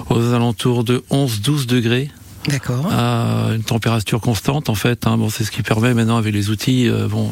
[0.09, 2.11] aux alentours de 11-12 degrés.
[2.49, 2.89] D'accord.
[2.91, 5.07] à une température constante en fait.
[5.07, 7.29] Hein, bon, c'est ce qui permet maintenant avec les outils, euh, bon,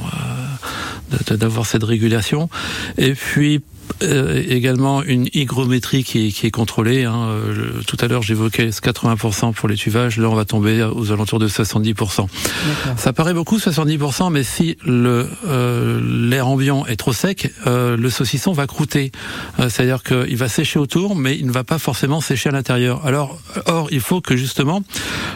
[1.31, 2.51] euh, d'avoir cette régulation.
[2.99, 3.63] Et puis
[4.03, 7.05] euh, également une hygrométrie qui est, qui est contrôlée.
[7.05, 7.29] Hein.
[7.29, 10.19] Euh, je- tout à l'heure, j'évoquais ce 80% pour les tuvages.
[10.19, 12.27] Là, on va tomber aux alentours de 70%.
[12.29, 12.99] D'accord.
[12.99, 18.11] Ça paraît beaucoup, 70%, mais si le euh, l'air ambiant est trop sec, euh, le
[18.11, 19.13] saucisson va croûter.
[19.61, 23.05] Euh, C'est-à-dire qu'il va sécher autour, mais il ne va pas forcément sécher à l'intérieur.
[23.07, 24.83] Alors, or, il faut que justement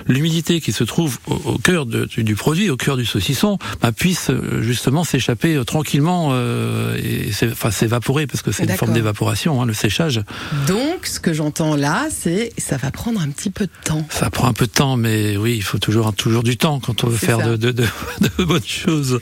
[0.06, 3.58] l'humidité qui se trouve au, au cœur de- du, du produit, au cœur du saucisson,
[3.80, 8.76] bah, puisse euh, justement s'échapper euh, tranquillement euh, et enfin s'évaporer parce que c'est une
[8.76, 10.22] forme d'évaporation, hein, le séchage.
[10.66, 14.06] Donc, ce que j'entends là, c'est ça va prendre un petit peu de temps.
[14.10, 17.04] Ça prend un peu de temps, mais oui, il faut toujours toujours du temps quand
[17.04, 17.84] on veut faire de, de, de,
[18.38, 19.20] de bonnes choses.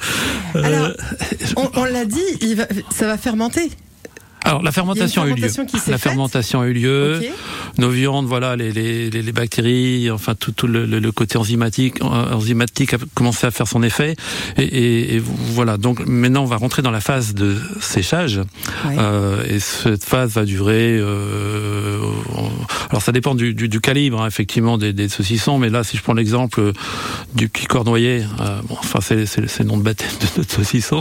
[0.56, 0.90] Euh, Alors,
[1.56, 3.70] On, on l'a dit, il va, ça va fermenter.
[4.50, 5.92] Alors la fermentation, Il y a une fermentation a eu lieu.
[5.92, 7.20] La fermentation a eu lieu.
[7.78, 12.94] Nos viandes, voilà, les, les, les, les bactéries, enfin tout, tout le, côté enzymatique, enzymatique
[12.94, 14.16] a commencé à faire son effet.
[14.56, 15.76] Et, et, et voilà.
[15.76, 18.38] Donc maintenant, on va rentrer dans la phase de séchage.
[18.86, 18.96] Ouais.
[18.98, 20.96] Euh, et cette phase va durer.
[20.98, 22.00] Euh,
[22.90, 25.58] alors ça dépend du, du, du calibre, hein, effectivement, des, des saucissons.
[25.58, 26.72] Mais là, si je prends l'exemple
[27.34, 31.00] du petit cornoyer, euh, bon, enfin c'est le nom de baptême de notre saucisson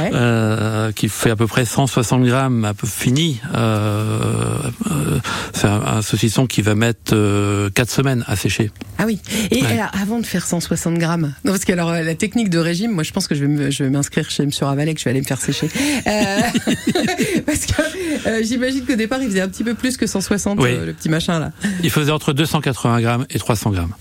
[0.00, 0.92] Ouais.
[0.94, 3.40] qui fait à peu près 160 grammes, un peu fini.
[3.54, 4.58] Euh,
[4.90, 5.18] euh,
[5.52, 8.70] c'est un, un saucisson qui va mettre euh, 4 semaines à sécher.
[8.98, 9.20] Ah oui.
[9.50, 9.72] Et Ouais.
[9.72, 12.92] alors, avant de faire 160 grammes, non parce que alors euh, la technique de régime,
[12.92, 15.40] moi je pense que je vais m'inscrire chez Monsieur Ravalec, je vais aller me faire
[15.40, 15.68] sécher.
[16.06, 16.40] Euh,
[17.46, 20.70] parce que euh, j'imagine qu'au départ il faisait un petit peu plus que 160 Oui.
[20.70, 21.52] euh, le petit machin là.
[21.82, 23.92] Il faisait entre 280 grammes et 300 grammes.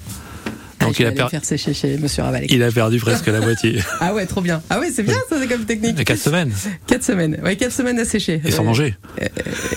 [0.85, 2.51] Ah, Donc il a, aller per- me faire sécher chez Monsieur Ravalec.
[2.51, 3.79] il a perdu presque la moitié.
[3.99, 4.61] Ah ouais, trop bien.
[4.69, 6.03] Ah ouais, c'est bien ça, c'est comme technique.
[6.03, 6.51] 4 semaines.
[6.87, 7.39] Quatre semaines.
[7.43, 8.41] Ouais, quatre semaines à sécher.
[8.45, 8.95] Et sans Euh, manger.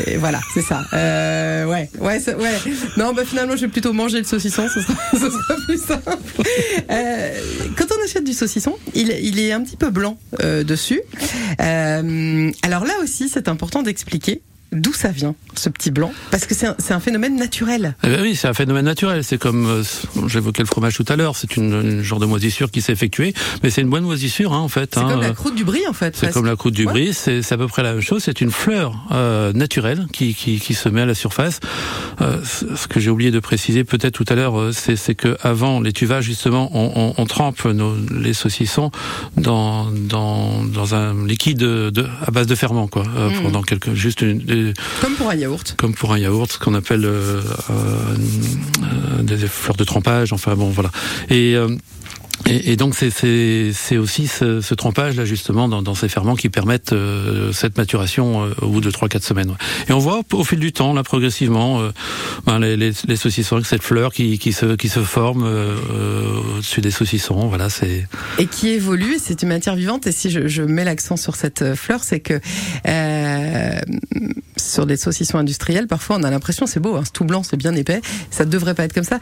[0.06, 0.84] Et voilà, c'est ça.
[0.92, 2.50] Euh, ouais, ouais, ça- ouais.
[2.96, 6.12] Non, bah finalement, je vais plutôt manger le saucisson, ce sera, ce sera plus simple.
[6.90, 7.30] Euh,
[7.76, 11.00] quand on achète du saucisson, il, il est un petit peu blanc euh, dessus.
[11.60, 14.42] Euh, alors là aussi, c'est important d'expliquer
[14.72, 17.94] d'où ça vient, ce petit blanc, parce que c'est un, un phénomène naturel.
[18.04, 19.24] Eh ben oui, c'est un phénomène naturel.
[19.24, 19.82] C'est comme euh,
[20.26, 21.36] j'évoquais le fromage tout à l'heure.
[21.36, 24.58] C'est une, une genre de moisissure qui s'est effectuée, mais c'est une bonne moisissure hein,
[24.58, 24.90] en fait.
[24.94, 25.08] C'est hein.
[25.10, 26.16] comme la croûte du brie, en fait.
[26.16, 26.92] C'est comme la croûte du Ouais.
[26.92, 28.22] brie, c'est à peu près la même chose.
[28.24, 31.60] C'est une fleur euh, naturelle qui, qui, qui se met à la surface.
[32.20, 35.80] Euh, ce que j'ai oublié de préciser peut-être tout à l'heure, euh, c'est que avant
[35.80, 38.90] les tuvages justement, on, on, on trempe nos, les saucissons
[39.36, 43.42] dans, dans, dans un liquide de, à base de ferment quoi, euh, Mm.
[43.42, 45.74] pendant quelques juste une, des- Comme pour un yaourt.
[45.76, 47.40] comme pour un yaourt, ce qu'on appelle euh,
[47.70, 50.32] euh, des fleurs de trempage.
[50.32, 50.90] Enfin bon, voilà.
[51.30, 51.68] Et euh,
[52.46, 57.52] et, donc c'est- aussi ce, ce trempage là justement dans, ces ferments qui permettent euh,
[57.52, 59.54] cette maturation euh, au bout de 3-4 semaines.
[59.88, 61.90] Et on voit au, fil du temps là progressivement euh,
[62.46, 65.44] ben, les, saucissons avec cette fleur qui, qui se qui se forme
[66.56, 67.48] au-dessus des saucissons.
[67.48, 68.06] Voilà, c'est
[68.38, 69.16] et qui évolue.
[69.20, 70.06] C'est une matière vivante.
[70.06, 72.40] Et si je, mets l'accent sur cette fleur, c'est que
[74.56, 77.56] sur des saucissons industriels, parfois on a l'impression c'est beau, hein, c'est tout blanc, c'est
[77.56, 78.00] bien épais.
[78.30, 79.18] Ça devrait pas être comme ça.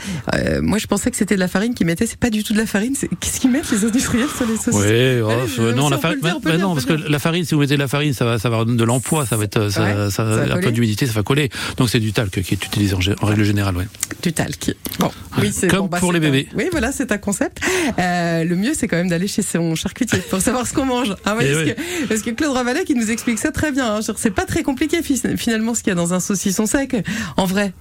[0.60, 2.06] Moi, je pensais que c'était de la farine qu'ils mettaient.
[2.06, 2.94] C'est pas du tout de la farine.
[3.20, 6.20] Qu'est-ce qu'ils mettent les industriels sur les saucissons Oui, oh, Allez, euh, non, la farine,
[6.20, 8.12] dire, le dire, non, on parce que la farine, si vous mettez de la farine,
[8.12, 10.54] ça va, ça va avoir de l'emploi, ça va être, ça, Ouais, ça, ça va
[10.54, 11.50] un peu d'humidité, ça va coller.
[11.76, 13.86] Donc c'est du talc qui est utilisé en, règle générale, ouais.
[14.22, 14.74] du talc.
[14.98, 16.48] Bon, oui, c'est Comme bon, bah, pour les un- bébés.
[16.56, 17.58] Oui, voilà, c'est un concept.
[17.98, 21.14] Euh, le mieux, c'est quand même d'aller chez son charcutier pour savoir ce qu'on mange.
[21.24, 21.74] Ah, ouais, parce, oui.
[21.74, 23.96] que, parce que Claude Ravalet, qui nous explique ça très bien.
[23.96, 24.00] hein.
[24.16, 26.96] C'est pas très compliqué fi- finalement ce qu'il y a dans un saucisson sec.
[27.36, 27.72] En vrai,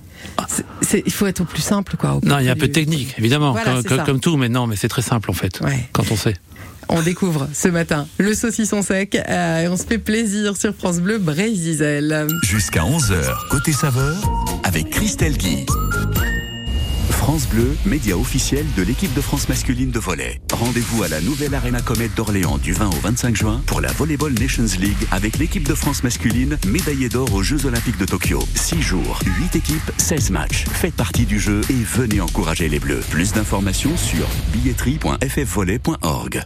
[1.06, 2.20] il faut être au plus simple, quoi.
[2.24, 4.76] Non, il y a un peu de technique, évidemment, Voilà, comme, tout, mais non, mais
[4.76, 5.88] c'est très simple en fait, Ouais.
[5.92, 6.36] quand on sait.
[6.88, 11.00] On découvre ce matin le saucisson sec euh, et on se fait plaisir sur France
[11.00, 12.28] Bleu Brésil.
[12.44, 14.16] Jusqu'à 11h, côté saveur,
[14.64, 15.66] avec Christelle Guy.
[17.26, 20.40] France Bleu, média officiel de l'équipe de France masculine de volley.
[20.54, 24.34] Rendez-vous à la nouvelle Arena Comète d'Orléans du 20 au 25 juin pour la Volleyball
[24.34, 28.44] Nations League avec l'équipe de France masculine médaillée d'or aux Jeux Olympiques de Tokyo.
[28.54, 30.66] 6 jours, 8 équipes, 16 matchs.
[30.66, 33.02] Faites partie du jeu et venez encourager les Bleus.
[33.10, 36.46] Plus d'informations sur billetterie.ffvolley.org.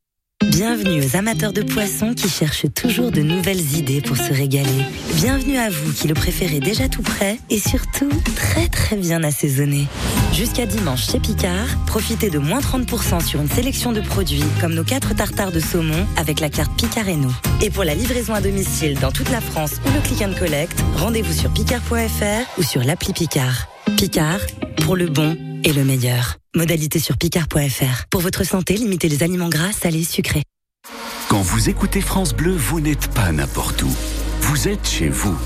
[0.43, 4.85] Bienvenue aux amateurs de poissons qui cherchent toujours de nouvelles idées pour se régaler.
[5.13, 9.85] Bienvenue à vous qui le préférez déjà tout prêt et surtout très très bien assaisonné.
[10.33, 14.83] Jusqu'à dimanche chez Picard, profitez de moins 30% sur une sélection de produits comme nos
[14.83, 17.35] 4 tartares de saumon avec la carte Picard et nous.
[17.61, 20.77] Et pour la livraison à domicile dans toute la France ou le click and collect,
[20.97, 23.67] rendez-vous sur picard.fr ou sur l'appli Picard.
[23.95, 24.39] Picard,
[24.77, 26.40] pour le bon et le meilleur.
[26.53, 28.07] Modalité sur picard.fr.
[28.09, 30.43] Pour votre santé, limitez les aliments gras, salés, sucrés.
[31.29, 33.95] Quand vous écoutez France Bleu, vous n'êtes pas n'importe où.
[34.41, 35.37] Vous êtes chez vous.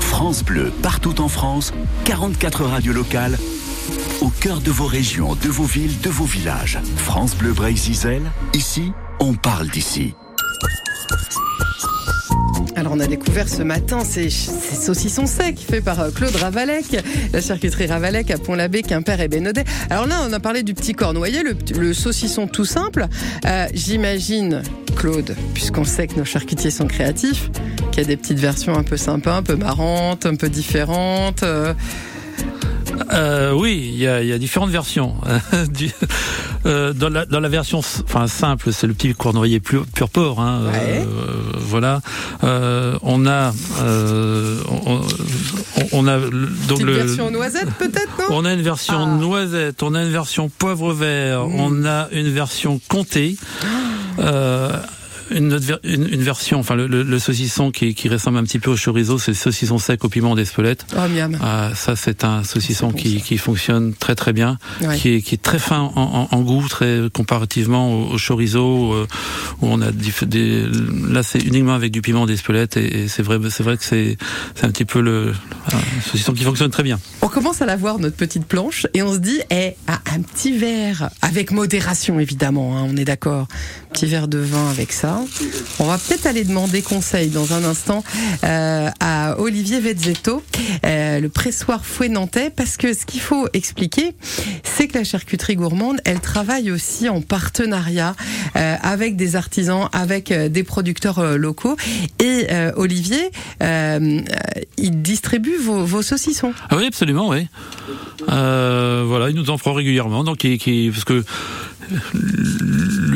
[0.00, 1.74] France Bleu, partout en France,
[2.06, 3.36] 44 radios locales,
[4.22, 6.78] au cœur de vos régions, de vos villes, de vos villages.
[6.96, 8.22] France Bleu Brésil,
[8.54, 10.14] ici, on parle d'ici.
[12.76, 16.84] Alors on a découvert ce matin ces, saucissons secs faits par euh, Claude Ravalec,
[17.32, 19.64] la charcuterie Ravalec à Pont-l'Abbé, Quimper et Bénodet.
[19.88, 20.92] Alors là on a parlé du petit
[21.42, 23.06] le, le saucisson tout simple.
[23.46, 24.62] Euh, J'imagine,
[24.94, 27.50] Claude, puisqu'on sait que nos charcutiers sont créatifs,
[27.92, 31.42] qu'il y a des petites versions un peu sympas, un peu marrantes, un peu différentes.
[31.44, 31.72] euh.
[33.12, 35.14] Euh, oui, il y y a différentes versions.
[36.64, 40.40] Euh, dans, la, dans la version enfin, simple, c'est le petit cornouaillet pur, pur porc.
[40.40, 41.04] Hein, Ouais.
[41.06, 41.06] euh,
[41.60, 42.00] voilà.
[42.42, 45.02] Euh, on a, euh, on, on-
[45.92, 46.92] on a donc le.
[46.92, 48.24] version noisette peut-être, non?
[48.38, 49.16] On a une version Ah.
[49.20, 53.36] noisette, on a une version poivre vert, on a une version comté.
[54.18, 54.72] Euh,
[55.30, 58.58] une, autre une, une version, enfin le, le- le saucisson qui, qui ressemble un petit
[58.58, 60.86] peu au chorizo, c'est le saucisson sec au piment d'Espelette.
[60.96, 61.36] Oh miam.
[61.42, 64.96] Ah, ça, c'est un saucisson bon, qui, qui fonctionne très très bien, Ouais.
[64.98, 68.92] qui, est, qui est très fin en, en- en goût, très comparativement au, au chorizo,
[68.92, 69.06] euh,
[69.60, 70.64] où on a dif- des,
[71.10, 74.16] là c'est uniquement avec du piment d'Espelette et, et c'est vrai, c'est vrai que c'est
[74.54, 75.32] c'est un petit peu le
[75.72, 76.98] un saucisson qui fonctionne très bien.
[77.22, 80.20] On commence à la voir, notre petite planche, et on se dit, eh, ah, un
[80.22, 83.48] petit verre, avec modération évidemment, hein, on est d'accord,
[83.96, 85.22] petit verre de vin avec ça.
[85.78, 88.04] On va peut-être aller demander conseil dans un instant
[88.44, 90.42] euh, à Olivier Vezzetto,
[90.84, 94.12] euh, le pressoir fouet nantais, parce que ce qu'il faut expliquer,
[94.64, 98.14] c'est que la charcuterie gourmande, elle travaille aussi en partenariat
[98.56, 101.78] euh, avec des artisans, avec des producteurs locaux.
[102.20, 103.30] Et Olivier,
[103.62, 106.52] il distribue vos, saucissons.
[106.68, 107.48] Ah oui, absolument, oui.
[108.28, 110.46] Voilà, il nous en prend régulièrement, donc
[110.92, 111.24] parce que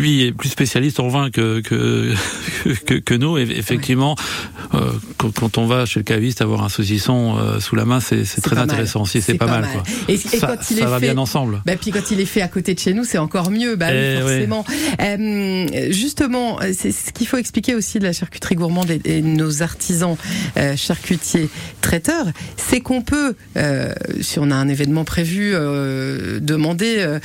[0.00, 2.14] lui est plus spécialiste en vin que que
[2.86, 3.38] que, que nous.
[3.38, 4.14] Et effectivement,
[4.74, 7.98] euh, quand, quand on va chez le caviste avoir un saucisson euh, sous la main,
[7.98, 9.20] c'est très intéressant aussi.
[9.20, 9.66] C'est pas, mal.
[9.72, 9.82] Quoi.
[10.08, 11.60] Et, et ça quand il ça est va fait, bien ensemble.
[11.66, 13.74] Bah, puis quand il est fait à côté de chez nous, c'est encore mieux.
[13.74, 14.64] Bah, oui, Eh forcément.
[15.02, 19.62] Euh, justement, c'est ce qu'il faut expliquer aussi de la charcuterie gourmande et, et nos
[19.62, 20.16] artisans
[20.76, 21.48] charcutiers
[21.80, 23.34] traiteurs, c'est qu'on peut,
[24.20, 25.52] si on a un événement prévu,
[26.40, 27.18] demander euh,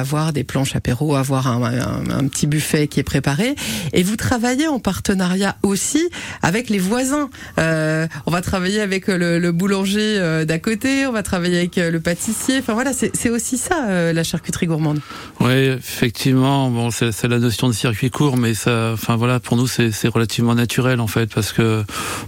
[0.00, 3.54] avoir des planches apéro, avoir un, un- un petit buffet qui est préparé.
[3.92, 6.08] Et vous travaillez en partenariat aussi
[6.42, 7.30] avec les voisins.
[7.58, 11.78] Euh, on va travailler avec le, le boulanger euh, d'à côté, on va travailler avec
[11.78, 12.58] euh, le pâtissier.
[12.58, 15.00] Enfin voilà, c'est aussi ça euh, la charcuterie gourmande.
[15.40, 16.70] Oui, effectivement.
[16.70, 20.54] Bon, c'est la notion de circuit court, mais ça, enfin voilà, pour nous c'est relativement
[20.54, 21.84] naturel en fait, parce que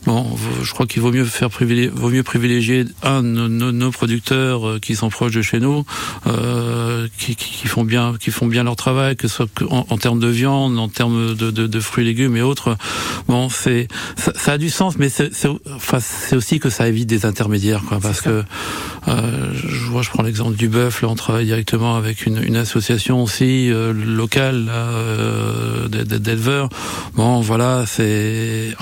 [0.07, 0.27] bon,
[0.63, 4.79] je crois qu'il vaut mieux faire privilégier, vaut mieux privilégier un nos, nos- producteurs euh,
[4.79, 5.85] qui sont proches de chez nous,
[6.27, 7.35] euh, euh, qui,
[7.67, 10.89] font bien, qui font bien leur travail, que ce soit en termes de viande, en
[10.89, 12.77] termes de, de, de fruits, légumes et autres.
[13.29, 15.31] Bon, c'est ça, ça a du sens, mais c'est
[15.75, 15.99] enfin,
[16.33, 18.43] aussi que ça évite des intermédiaires, quoi, parce que
[19.09, 21.03] euh, je vois, je prends l'exemple du bœuf.
[21.03, 26.69] Là, on travaille directement avec une, une association aussi euh, locale euh, d'éleveurs.
[27.15, 28.75] Bon, voilà, c'est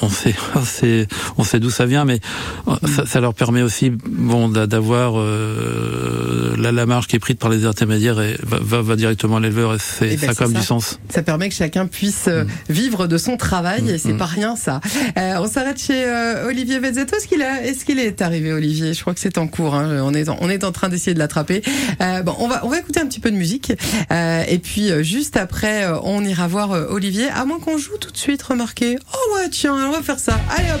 [0.00, 1.06] on, on sait, c'est
[1.38, 2.20] on sait d'où ça vient, mais
[2.68, 7.20] euh, ça, ça leur permet aussi, bon, d'a- d'avoir euh, la, la marge qui est
[7.20, 10.26] prise par les intermédiaires et va, va, va directement à l'éleveur et c'est Eh ben,
[10.28, 10.55] ça quand même.
[10.60, 10.98] Du sens.
[11.08, 14.18] Ça permet que chacun puisse euh, vivre de son travail et c'est Mm.
[14.18, 14.80] pas rien ça.
[15.18, 17.16] Euh, on s'arrête chez euh, Olivier Vezzetto.
[17.16, 17.44] Est-ce qu'il
[17.86, 18.94] qu'il est arrivé Olivier?
[18.94, 19.74] Je crois que c'est en cours.
[19.74, 20.00] hein.
[20.02, 21.62] On est en, on est en train d'essayer de l'attraper.
[22.00, 23.72] Euh, bon, on va on va écouter un petit peu de musique
[24.10, 27.28] Euh, et puis euh, juste après euh, on ira voir euh, Olivier.
[27.30, 28.42] À moins qu'on joue tout de suite.
[28.42, 28.98] Remarquez.
[29.14, 30.38] Oh ouais tiens on va faire ça.
[30.56, 30.80] Allez hop.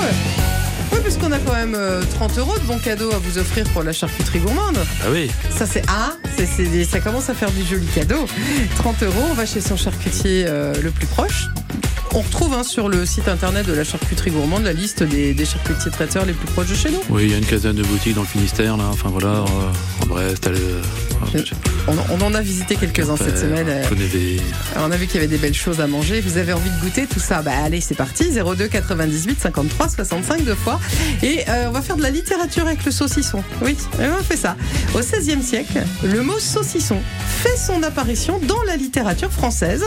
[0.00, 0.45] Ouais.
[1.06, 3.92] Puisqu'on a quand même euh, 30 euros de bons cadeaux à vous offrir pour la
[3.92, 4.76] charcuterie gourmande.
[5.04, 5.30] Ah oui.
[5.56, 8.26] Ça c'est ah, c'est, c'est des- ça commence à faire du joli cadeau.
[8.78, 11.46] 30 euros, on va chez son charcutier euh, le plus proche.
[12.14, 15.44] On retrouve hein, sur le site internet de la charcuterie gourmande la liste des, des
[15.44, 17.00] charcutiers traiteurs les plus proches de chez nous.
[17.10, 18.84] Oui, il y a une quinzaine de boutiques dans le Finistère, là.
[18.90, 20.82] Enfin voilà, euh, en Brest, elle, euh,
[21.88, 23.66] On, on en a visité quelques-uns cette semaine.
[23.68, 23.82] euh,
[24.78, 26.22] on a vu qu'il y avait des belles choses à manger.
[26.22, 27.42] Vous avez envie de goûter tout ça?
[27.42, 28.30] Bah allez, c'est parti.
[28.32, 30.80] 02 98 53 65 deux fois.
[31.22, 33.42] Et euh, on va faire de la littérature avec le saucisson.
[33.62, 34.56] Oui, on fait ça.
[34.94, 36.96] Au XVIe siècle, le mot saucisson
[37.28, 39.84] fait son apparition dans la littérature française.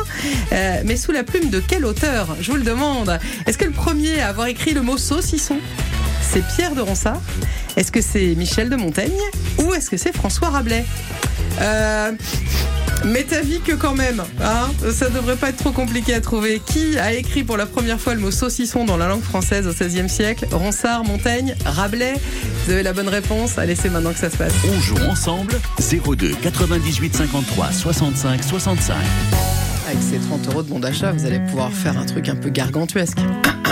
[0.52, 2.09] Mais sous la plume de quel auteur?
[2.42, 3.20] Je vous le demande.
[3.46, 5.58] Est-ce que le premier à avoir écrit le mot saucisson
[6.22, 7.22] c'est Pierre de Ronsard?
[7.76, 9.12] Est-ce que c'est Michel de Montaigne?
[9.64, 10.86] Ou est-ce que c'est François Rabelais?
[11.60, 12.12] Euh,
[13.66, 16.62] que quand même, hein, ça devrait pas être trop compliqué à trouver.
[16.64, 19.72] Qui a écrit pour la première fois le mot saucisson dans la langue française au
[19.72, 20.46] XVIe siècle?
[20.52, 22.16] Ronsard, Montaigne, Rabelais?
[22.66, 24.54] Vous avez la bonne réponse Allez, c'est maintenant que ça se passe.
[24.68, 28.96] On joue ensemble 02 98 53 65 65.
[29.90, 32.52] Avec ces 30 euros de bon d'achat, vous allez pouvoir faire un truc un peu
[32.52, 33.18] gargantuesque.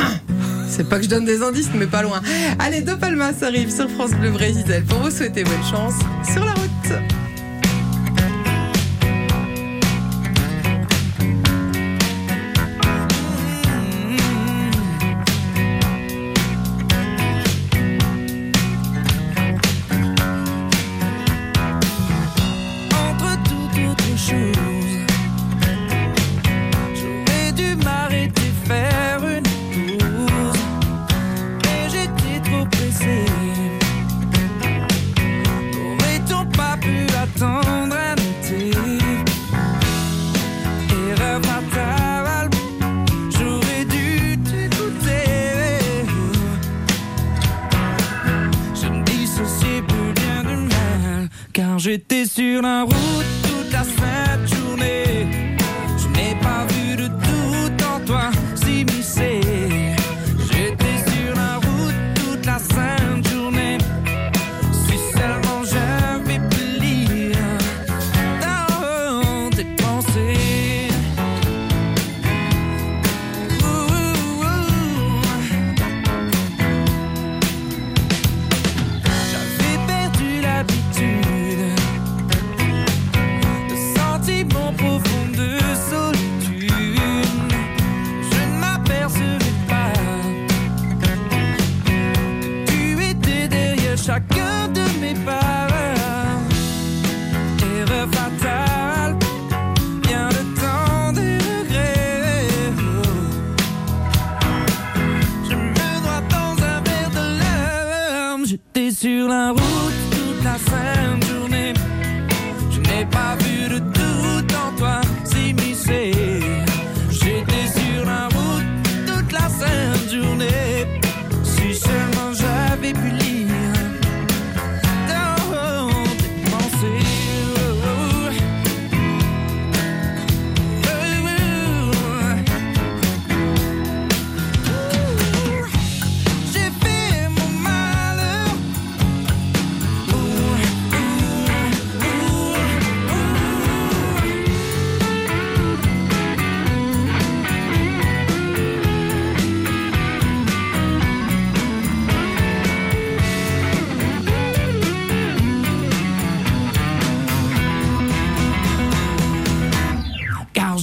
[0.68, 2.24] C'est pas que je donne des indices, mais pas loin.
[2.58, 5.94] Allez, De Palmas arrive sur France Bleu Brésil pour vous souhaiter bonne chance
[6.34, 7.17] sur la route.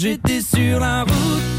[0.04, 1.53] J'étais sur la route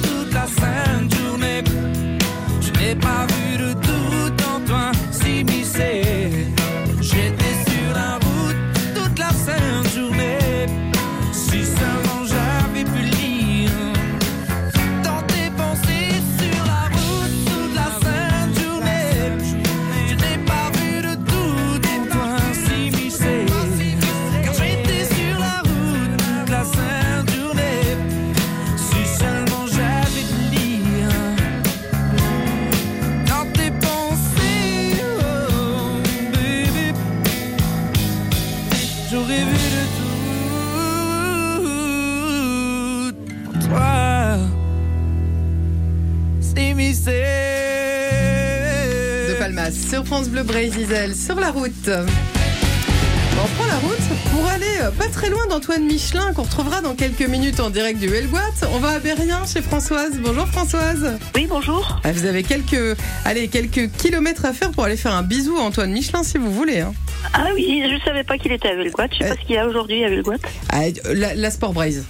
[49.95, 51.87] sur France Bleu Brésil, sur la route.
[51.87, 53.97] On prend la route
[54.33, 57.97] pour aller euh, pas très loin d'Antoine Michelin qu'on retrouvera dans quelques minutes en direct
[58.01, 58.39] du Helgoat.
[58.73, 60.11] On va à Berrien chez Françoise.
[60.21, 61.13] Bonjour Françoise.
[61.33, 62.01] Oui, bonjour.
[62.03, 65.61] Ah, Vous avez quelques, allez, quelques kilomètres à faire pour aller faire un bisou à
[65.61, 66.81] Antoine Michelin si vous voulez.
[66.81, 66.93] hein.
[67.33, 69.07] Ah oui, je savais pas qu'il était à Velgoat.
[69.13, 70.35] Je sais pas ce qu'il y a aujourd'hui à Velgoat.
[70.73, 70.81] Ah,
[71.13, 72.03] la, la Sport Braise.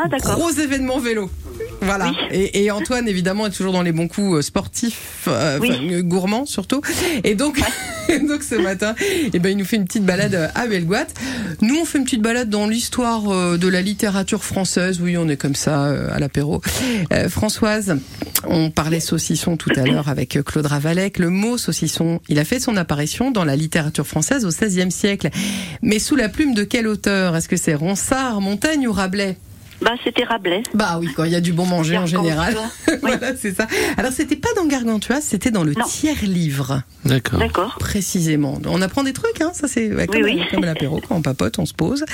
[0.00, 0.36] Ah d'accord.
[0.36, 1.28] Gros événement vélo.
[1.80, 2.12] Voilà.
[2.30, 5.70] Et, et Antoine, évidemment, est toujours dans les bons coups euh, sportifs, euh, Oui.
[5.92, 6.80] euh, gourmands surtout.
[7.24, 7.60] Et donc,
[8.28, 8.94] donc ce matin,
[9.32, 11.06] eh ben, il nous fait une petite balade à Belgoat.
[11.62, 15.00] Nous, on fait une petite balade dans l'histoire euh, de la littérature française.
[15.00, 16.60] Oui, on est comme ça euh, à l'apéro.
[17.12, 17.96] Euh, Françoise,
[18.46, 21.18] on parlait saucisson tout à l'heure avec euh, Claude Ravalec.
[21.18, 25.30] Le mot saucisson, il a fait son apparition dans la littérature française au XVIe siècle.
[25.82, 27.36] Mais sous la plume de quel auteur?
[27.36, 29.36] Est-ce que c'est Ronsard, Montaigne ou Rabelais?
[29.80, 30.62] Bah c'était Rabelais.
[30.74, 32.56] bah oui, quand il y a du bon manger en général.
[33.00, 33.66] Voilà, c'est ça.
[33.96, 36.82] Alors c'était pas dans Gargantua, c'était dans le tiers livre.
[37.04, 37.38] D'accord.
[37.38, 37.76] D'accord.
[37.78, 38.58] Précisément.
[38.66, 39.52] On apprend des trucs, hein.
[39.54, 40.42] Ça c'est ouais, comme, Oui, oui.
[40.50, 42.04] comme l'apéro quand on papote, on se pose.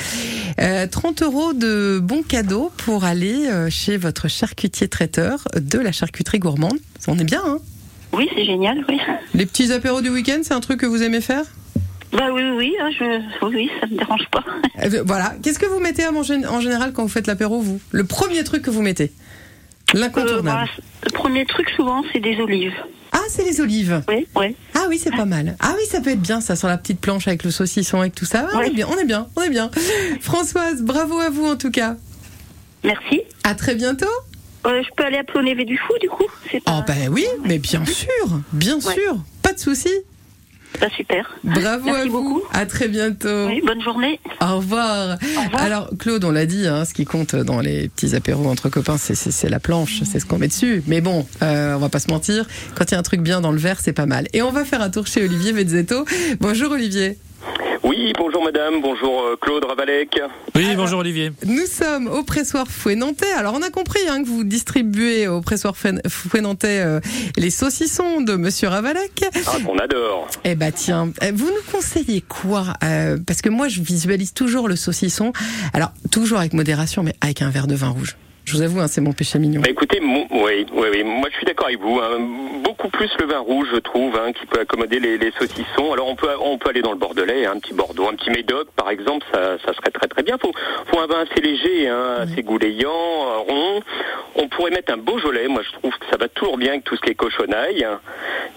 [0.60, 5.90] Euh, 30 euros de bons cadeaux pour aller euh, chez votre charcutier traiteur de la
[5.92, 6.78] charcuterie gourmande.
[7.08, 7.58] On est bien, hein.
[8.12, 8.98] Oui, c'est génial, oui.
[9.34, 11.44] Les petits apéros du week-end, c'est un truc que vous aimez faire?
[12.14, 13.04] Bah oui, oui, oui, hein, je...
[13.46, 14.44] oui, oui, ça me dérange pas.
[14.82, 15.34] Euh, Voilà.
[15.42, 17.80] Qu'est-ce que vous mettez à manger en général quand vous faites l'apéro, vous?
[17.92, 19.12] Le premier truc que vous mettez?
[19.94, 20.42] Euh, L'incontournable.
[20.42, 20.66] voilà,
[21.04, 22.74] le premier truc souvent, c'est des olives.
[23.12, 24.02] Ah, c'est les olives.
[24.08, 24.56] Oui, oui.
[24.74, 25.56] Ah oui, c'est pas mal.
[25.60, 28.14] Ah oui, ça peut être bien ça sur la petite planche avec le saucisson avec
[28.14, 28.48] tout ça.
[28.52, 29.70] Ah, On est bien, on est bien, on est bien.
[30.20, 31.96] Françoise, bravo à vous en tout cas.
[32.82, 33.22] Merci.
[33.44, 34.06] À très bientôt.
[34.66, 36.26] Euh, je peux aller à Plonévé du Fou, du coup?
[36.50, 38.08] C'est Oh ben oui, mais bien sûr,
[38.52, 38.94] bien Ouais.
[38.94, 39.90] sûr, pas de souci.
[40.81, 41.33] Bah, super.
[41.45, 42.11] Bravo Merci à vous.
[42.11, 42.43] beaucoup.
[42.53, 43.47] À très bientôt.
[43.47, 44.18] Oui, bonne journée.
[44.41, 45.16] Au revoir.
[45.59, 48.97] Alors Claude, on l'a dit, hein, ce qui compte dans les petits apéros entre copains,
[48.99, 50.83] c'est la planche, c'est ce qu'on met dessus.
[50.87, 52.45] Mais bon, euh, on va pas se mentir,
[52.75, 54.27] quand il y a un truc bien dans le verre, c'est pas mal.
[54.33, 56.05] Et on va faire un tour chez Olivier Vezzetto.
[56.41, 57.18] Bonjour Olivier.
[57.85, 60.18] Oui, bonjour madame, bonjour euh, Claude Ravalec.
[60.55, 61.32] Oui, bonjour Olivier.
[61.45, 63.30] Nous sommes au pressoir Fouet-Nantais.
[63.37, 67.01] Alors, on a compris hein, que vous distribuez au pressoir Fouet- Fouet-Nantais euh,
[67.37, 69.24] les saucissons de Monsieur Ravalec.
[69.47, 70.28] Ah, qu'on adore.
[70.45, 74.66] Eh bah tiens, euh, vous nous conseillez quoi Euh, Parce que moi, je visualise toujours
[74.66, 75.35] le saucisson.
[75.74, 78.16] Alors, toujours avec modération, mais avec un verre de vin rouge.
[78.45, 79.62] Je vous avoue, hein, c'est mon péché mignon.
[79.62, 81.99] Bah, écoutez, mo- oui, oui, oui, moi je suis d'accord avec vous.
[81.99, 82.18] hein.
[82.62, 85.92] Beaucoup plus le vin rouge, je trouve, hein, qui peut accommoder les, les saucissons.
[85.92, 88.68] Alors on peut, on peut aller dans le Bordelais, un petit Bordeaux, un petit Médoc,
[88.76, 90.36] par exemple, ça, ça serait très très bien.
[90.38, 90.53] Faut,
[90.86, 93.80] faut un vin assez léger, assez goulayant, euh, rond.
[94.36, 95.49] On pourrait mettre un Beaujolais.
[95.49, 97.86] Moi, je trouve que ça va toujours bien avec tout ce qui est cochonaille.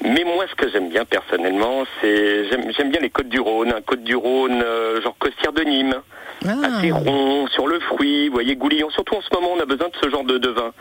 [0.04, 3.82] Mais moi, ce que j'aime bien personnellement, c'est j'aime bien les côtes du Rhône, un
[3.82, 5.96] côte du Rhône, euh, genre Costière de Nîmes.
[6.48, 6.52] Ah.
[6.78, 8.92] assez rond, sur le fruit, vous voyez, goulignon.
[8.92, 10.72] Surtout en ce moment, on a besoin de ce genre de, de vin.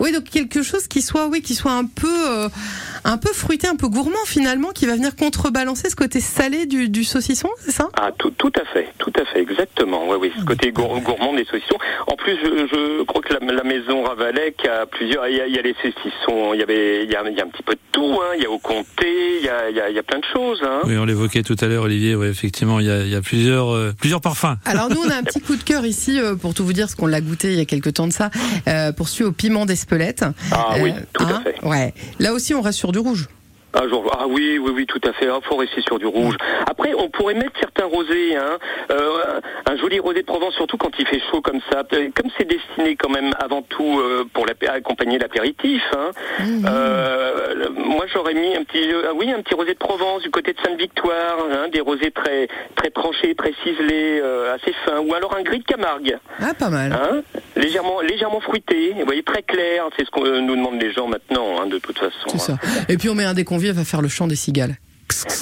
[0.00, 2.48] Oui, donc quelque chose qui soit, oui, qui soit un peu, euh,
[3.04, 6.88] un peu fruité, un peu gourmand finalement, qui va venir contrebalancer ce côté salé du,
[6.88, 10.08] du saucisson, c'est ça Ah, tout, tout à fait, tout à fait, exactement.
[10.08, 11.78] Oui, oui, ce côté gour- gourmand des saucissons.
[12.06, 15.26] En plus, je, je crois que la, la maison Ravalec a plusieurs.
[15.28, 17.36] Il y a, il y a les saucissons, il y avait, il y a, il
[17.36, 18.18] y a un petit peu de tout.
[18.22, 18.34] Hein.
[18.36, 20.18] Il y a au comté, il y a, il y a, il y a plein
[20.18, 20.60] de choses.
[20.64, 20.80] Hein.
[20.84, 22.14] Oui, on l'évoquait tout à l'heure, Olivier.
[22.14, 24.56] Ouais, effectivement, il y a, il y a plusieurs, euh, plusieurs parfums.
[24.64, 26.88] Alors nous, on a un petit coup de cœur ici, euh, pour tout vous dire,
[26.90, 28.30] ce qu'on l'a goûté il y a quelques temps de ça,
[28.68, 30.24] euh, au piment d'Espelette.
[30.52, 31.64] Ah oui, tout à hein, fait.
[31.66, 31.94] Ouais.
[32.18, 33.28] Là aussi, on reste sur du rouge.
[33.72, 35.26] Ah, genre- ah oui, oui, oui, tout à fait.
[35.26, 36.34] Il faut rester sur du rouge.
[36.68, 38.58] Après, on pourrait mettre certains rosés, hein.
[38.90, 39.40] Euh,
[39.70, 41.82] un joli rosé de Provence, surtout quand il fait chaud comme ça.
[41.92, 45.82] Euh, Comme c'est destiné quand même avant tout euh, pour accompagner l'apéritif.
[45.96, 46.10] Hein.
[46.66, 50.52] Euh, le- moi, j'aurais mis un petit, oui, un petit rosé de Provence du côté
[50.52, 54.20] de Sainte-Victoire, hein, des rosés très, très tranchés, très ciselés,
[54.54, 56.18] assez fins, ou alors un gris de Camargue.
[56.40, 56.92] Ah, pas mal.
[56.92, 57.22] Hein
[57.56, 59.84] légèrement, légèrement fruité, vous voyez, très clair.
[59.96, 62.28] C'est ce qu'on nous demandent les gens maintenant, hein, de toute façon.
[62.28, 62.54] C'est ça.
[62.88, 64.76] Et puis on met un des convives à faire le chant des cigales.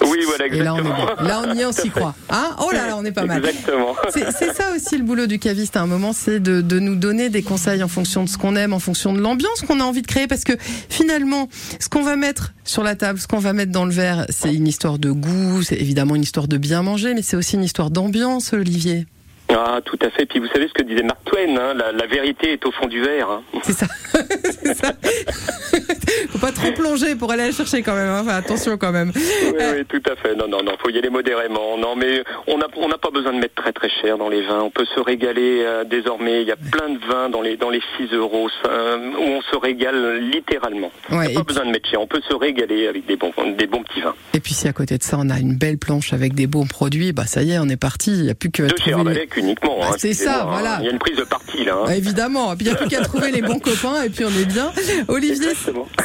[0.06, 1.14] Oui, voilà, Et là, on est exactement.
[1.14, 1.28] bien.
[1.28, 2.14] Là, on y est, on s'y croit.
[2.30, 3.44] Hein oh là là, on est pas mal.
[3.44, 3.94] Exactement.
[4.12, 6.96] C'est c'est ça aussi le boulot du caviste à un moment, c'est de, de nous
[6.96, 9.84] donner des conseils en fonction de ce qu'on aime, en fonction de l'ambiance qu'on a
[9.84, 10.54] envie de créer, parce que
[10.88, 11.48] finalement,
[11.78, 14.52] ce qu'on va mettre sur la table, ce qu'on va mettre dans le verre, c'est
[14.52, 17.64] une histoire de goût, c'est évidemment une histoire de bien manger, mais c'est aussi une
[17.64, 19.06] histoire d'ambiance, Olivier.
[19.50, 20.26] Ah, tout à fait.
[20.26, 22.86] Puis vous savez ce que disait Mark Twain, hein, la, la vérité est au fond
[22.86, 23.30] du verre.
[23.30, 23.42] hein.
[23.62, 23.86] C'est ça.
[24.62, 24.92] C'est ça.
[26.30, 28.08] Faut pas trop plonger pour aller la chercher quand même.
[28.08, 28.20] hein.
[28.22, 29.12] Enfin, attention quand même.
[29.14, 30.34] Oui, oui, tout à fait.
[30.34, 31.76] Non, non, non, faut y aller modérément.
[31.78, 34.42] Non, mais on n'a on n'a pas besoin de mettre très très cher dans les
[34.46, 34.60] vins.
[34.60, 36.42] On peut se régaler euh, désormais.
[36.42, 39.40] Il y a plein de vins dans les dans les 6 euros euh, où on
[39.42, 40.90] se régale littéralement.
[41.10, 42.00] Ouais, a pas besoin de mettre cher.
[42.00, 44.14] On peut se régaler avec des bons des bons petits vins.
[44.34, 46.66] Et puis si à côté de ça on a une belle planche avec des bons
[46.66, 48.12] produits, bah ça y est, on est parti.
[48.12, 49.78] Il n'y a plus que De trouver uniquement.
[49.80, 50.46] Bah, hein, c'est ça, excusez-moi, hein.
[50.60, 50.78] voilà.
[50.80, 51.74] Il y a une prise de parti là.
[51.80, 51.84] hein.
[51.88, 54.24] Ah, Évidemment, et puis il n'y a plus qu'à trouver les bons copains et puis
[54.24, 54.72] on est bien.
[55.08, 55.48] Olivier,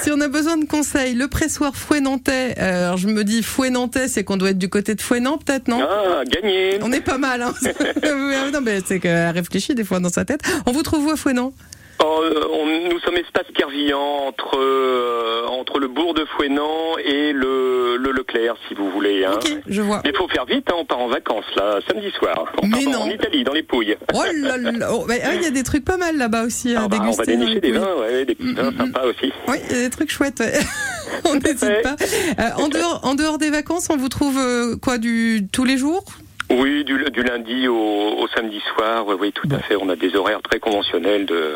[0.01, 3.43] si on a besoin de conseils, le pressoir fouet nantais, euh, alors je me dis
[3.43, 5.79] fouet nantais, c'est qu'on doit être du côté de Fouenant peut-être, non?
[5.81, 6.79] Ah, gagné.
[6.81, 7.53] On est pas mal, hein
[8.53, 10.41] Non mais c'est qu'elle réfléchit des fois dans sa tête.
[10.65, 11.53] On vous trouve où à Fouenant
[11.99, 17.31] Oh, euh, on- nous sommes espace Kervillan entre euh, entre le bourg de Fouenant et
[17.33, 19.23] le, le Leclerc, si vous voulez.
[19.23, 19.39] Hein.
[19.67, 20.01] je vois.
[20.03, 22.51] Mais il faut faire vite, hein, on part en vacances là, samedi soir.
[22.61, 23.01] On Mais part non.
[23.03, 23.95] En Italie, dans les Pouilles.
[24.13, 26.75] Oh là là oh, bah, ah, Il y a des trucs pas mal là-bas aussi
[26.75, 27.37] à Ah bah, on va déguster.
[27.37, 29.31] dénicher des vins, ouais, des petits vins sympas aussi.
[29.47, 30.39] Oui, il y a des trucs chouettes.
[30.39, 30.53] ouais.
[31.25, 31.95] on n'hésite pas.
[32.39, 35.77] Euh, en, dehors, en dehors des vacances, on vous trouve euh, quoi du tous les
[35.77, 36.03] jours?
[36.49, 39.75] Oui, du, du lundi au, au samedi soir, oui, oui, tout à fait.
[39.75, 41.55] On a des horaires très conventionnels de.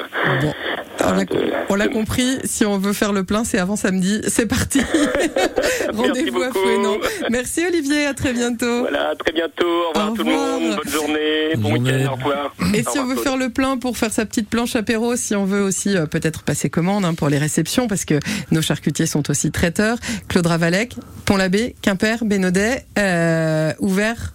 [1.04, 4.22] On l'a- de- On l'a compris, si on veut faire le plein, c'est avant samedi.
[4.28, 4.82] C'est parti.
[5.94, 6.52] Rendez-vous à.
[6.52, 6.98] Fouenon.
[7.30, 8.80] Merci Olivier, à très bientôt.
[8.80, 9.66] Voilà, à très bientôt.
[9.68, 10.76] Au revoir tout le monde.
[10.84, 11.56] Bonne journée.
[11.58, 12.12] Bon week-end.
[12.12, 12.56] Au revoir.
[12.74, 15.36] Et Au si on veut faire le plein pour faire sa petite planche apéro, si
[15.36, 18.20] on veut aussi euh, peut-être passer commande hein, pour les réceptions, parce que
[18.52, 19.98] nos charcutiers sont aussi traiteurs.
[20.28, 24.34] Claude Ravalec, Pont-l'Abbé, Quimper, Bénodet, euh, ouvert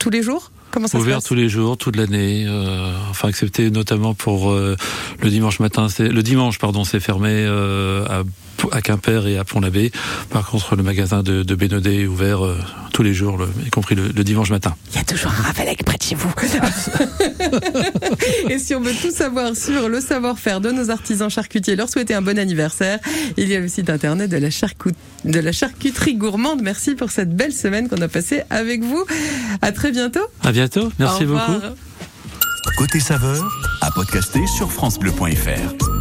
[0.00, 0.50] tous les jours?
[0.72, 1.24] Comment ça se Ouvert passe?
[1.24, 4.76] tous les jours, toute l'année, euh, enfin excepté notamment pour euh,
[5.20, 5.88] le dimanche matin.
[5.88, 8.22] C'est le dimanche, pardon, c'est fermé euh, à,
[8.72, 9.90] à Quimper et à Pont-l'Abbé.
[10.30, 12.58] Par contre, le magasin de, de Bénodet est ouvert euh,
[12.92, 14.74] tous les jours, le- y compris le, le dimanche matin.
[14.92, 16.30] Il y a toujours un Ravalec près de chez vous.
[18.50, 22.14] Et si on veut tout savoir sur le savoir-faire de nos artisans charcutiers, leur souhaiter
[22.14, 22.98] un bon anniversaire,
[23.36, 24.48] il y a le site internet de la,
[25.24, 26.60] de la charcuterie gourmande.
[26.62, 29.04] Merci pour cette belle semaine qu'on a passée avec vous.
[29.62, 30.20] À très bientôt.
[30.42, 30.92] À bientôt.
[30.98, 31.60] Merci beaucoup.
[32.76, 33.46] Côté saveur,
[33.80, 36.00] à podcaster sur FranceBleu.fr.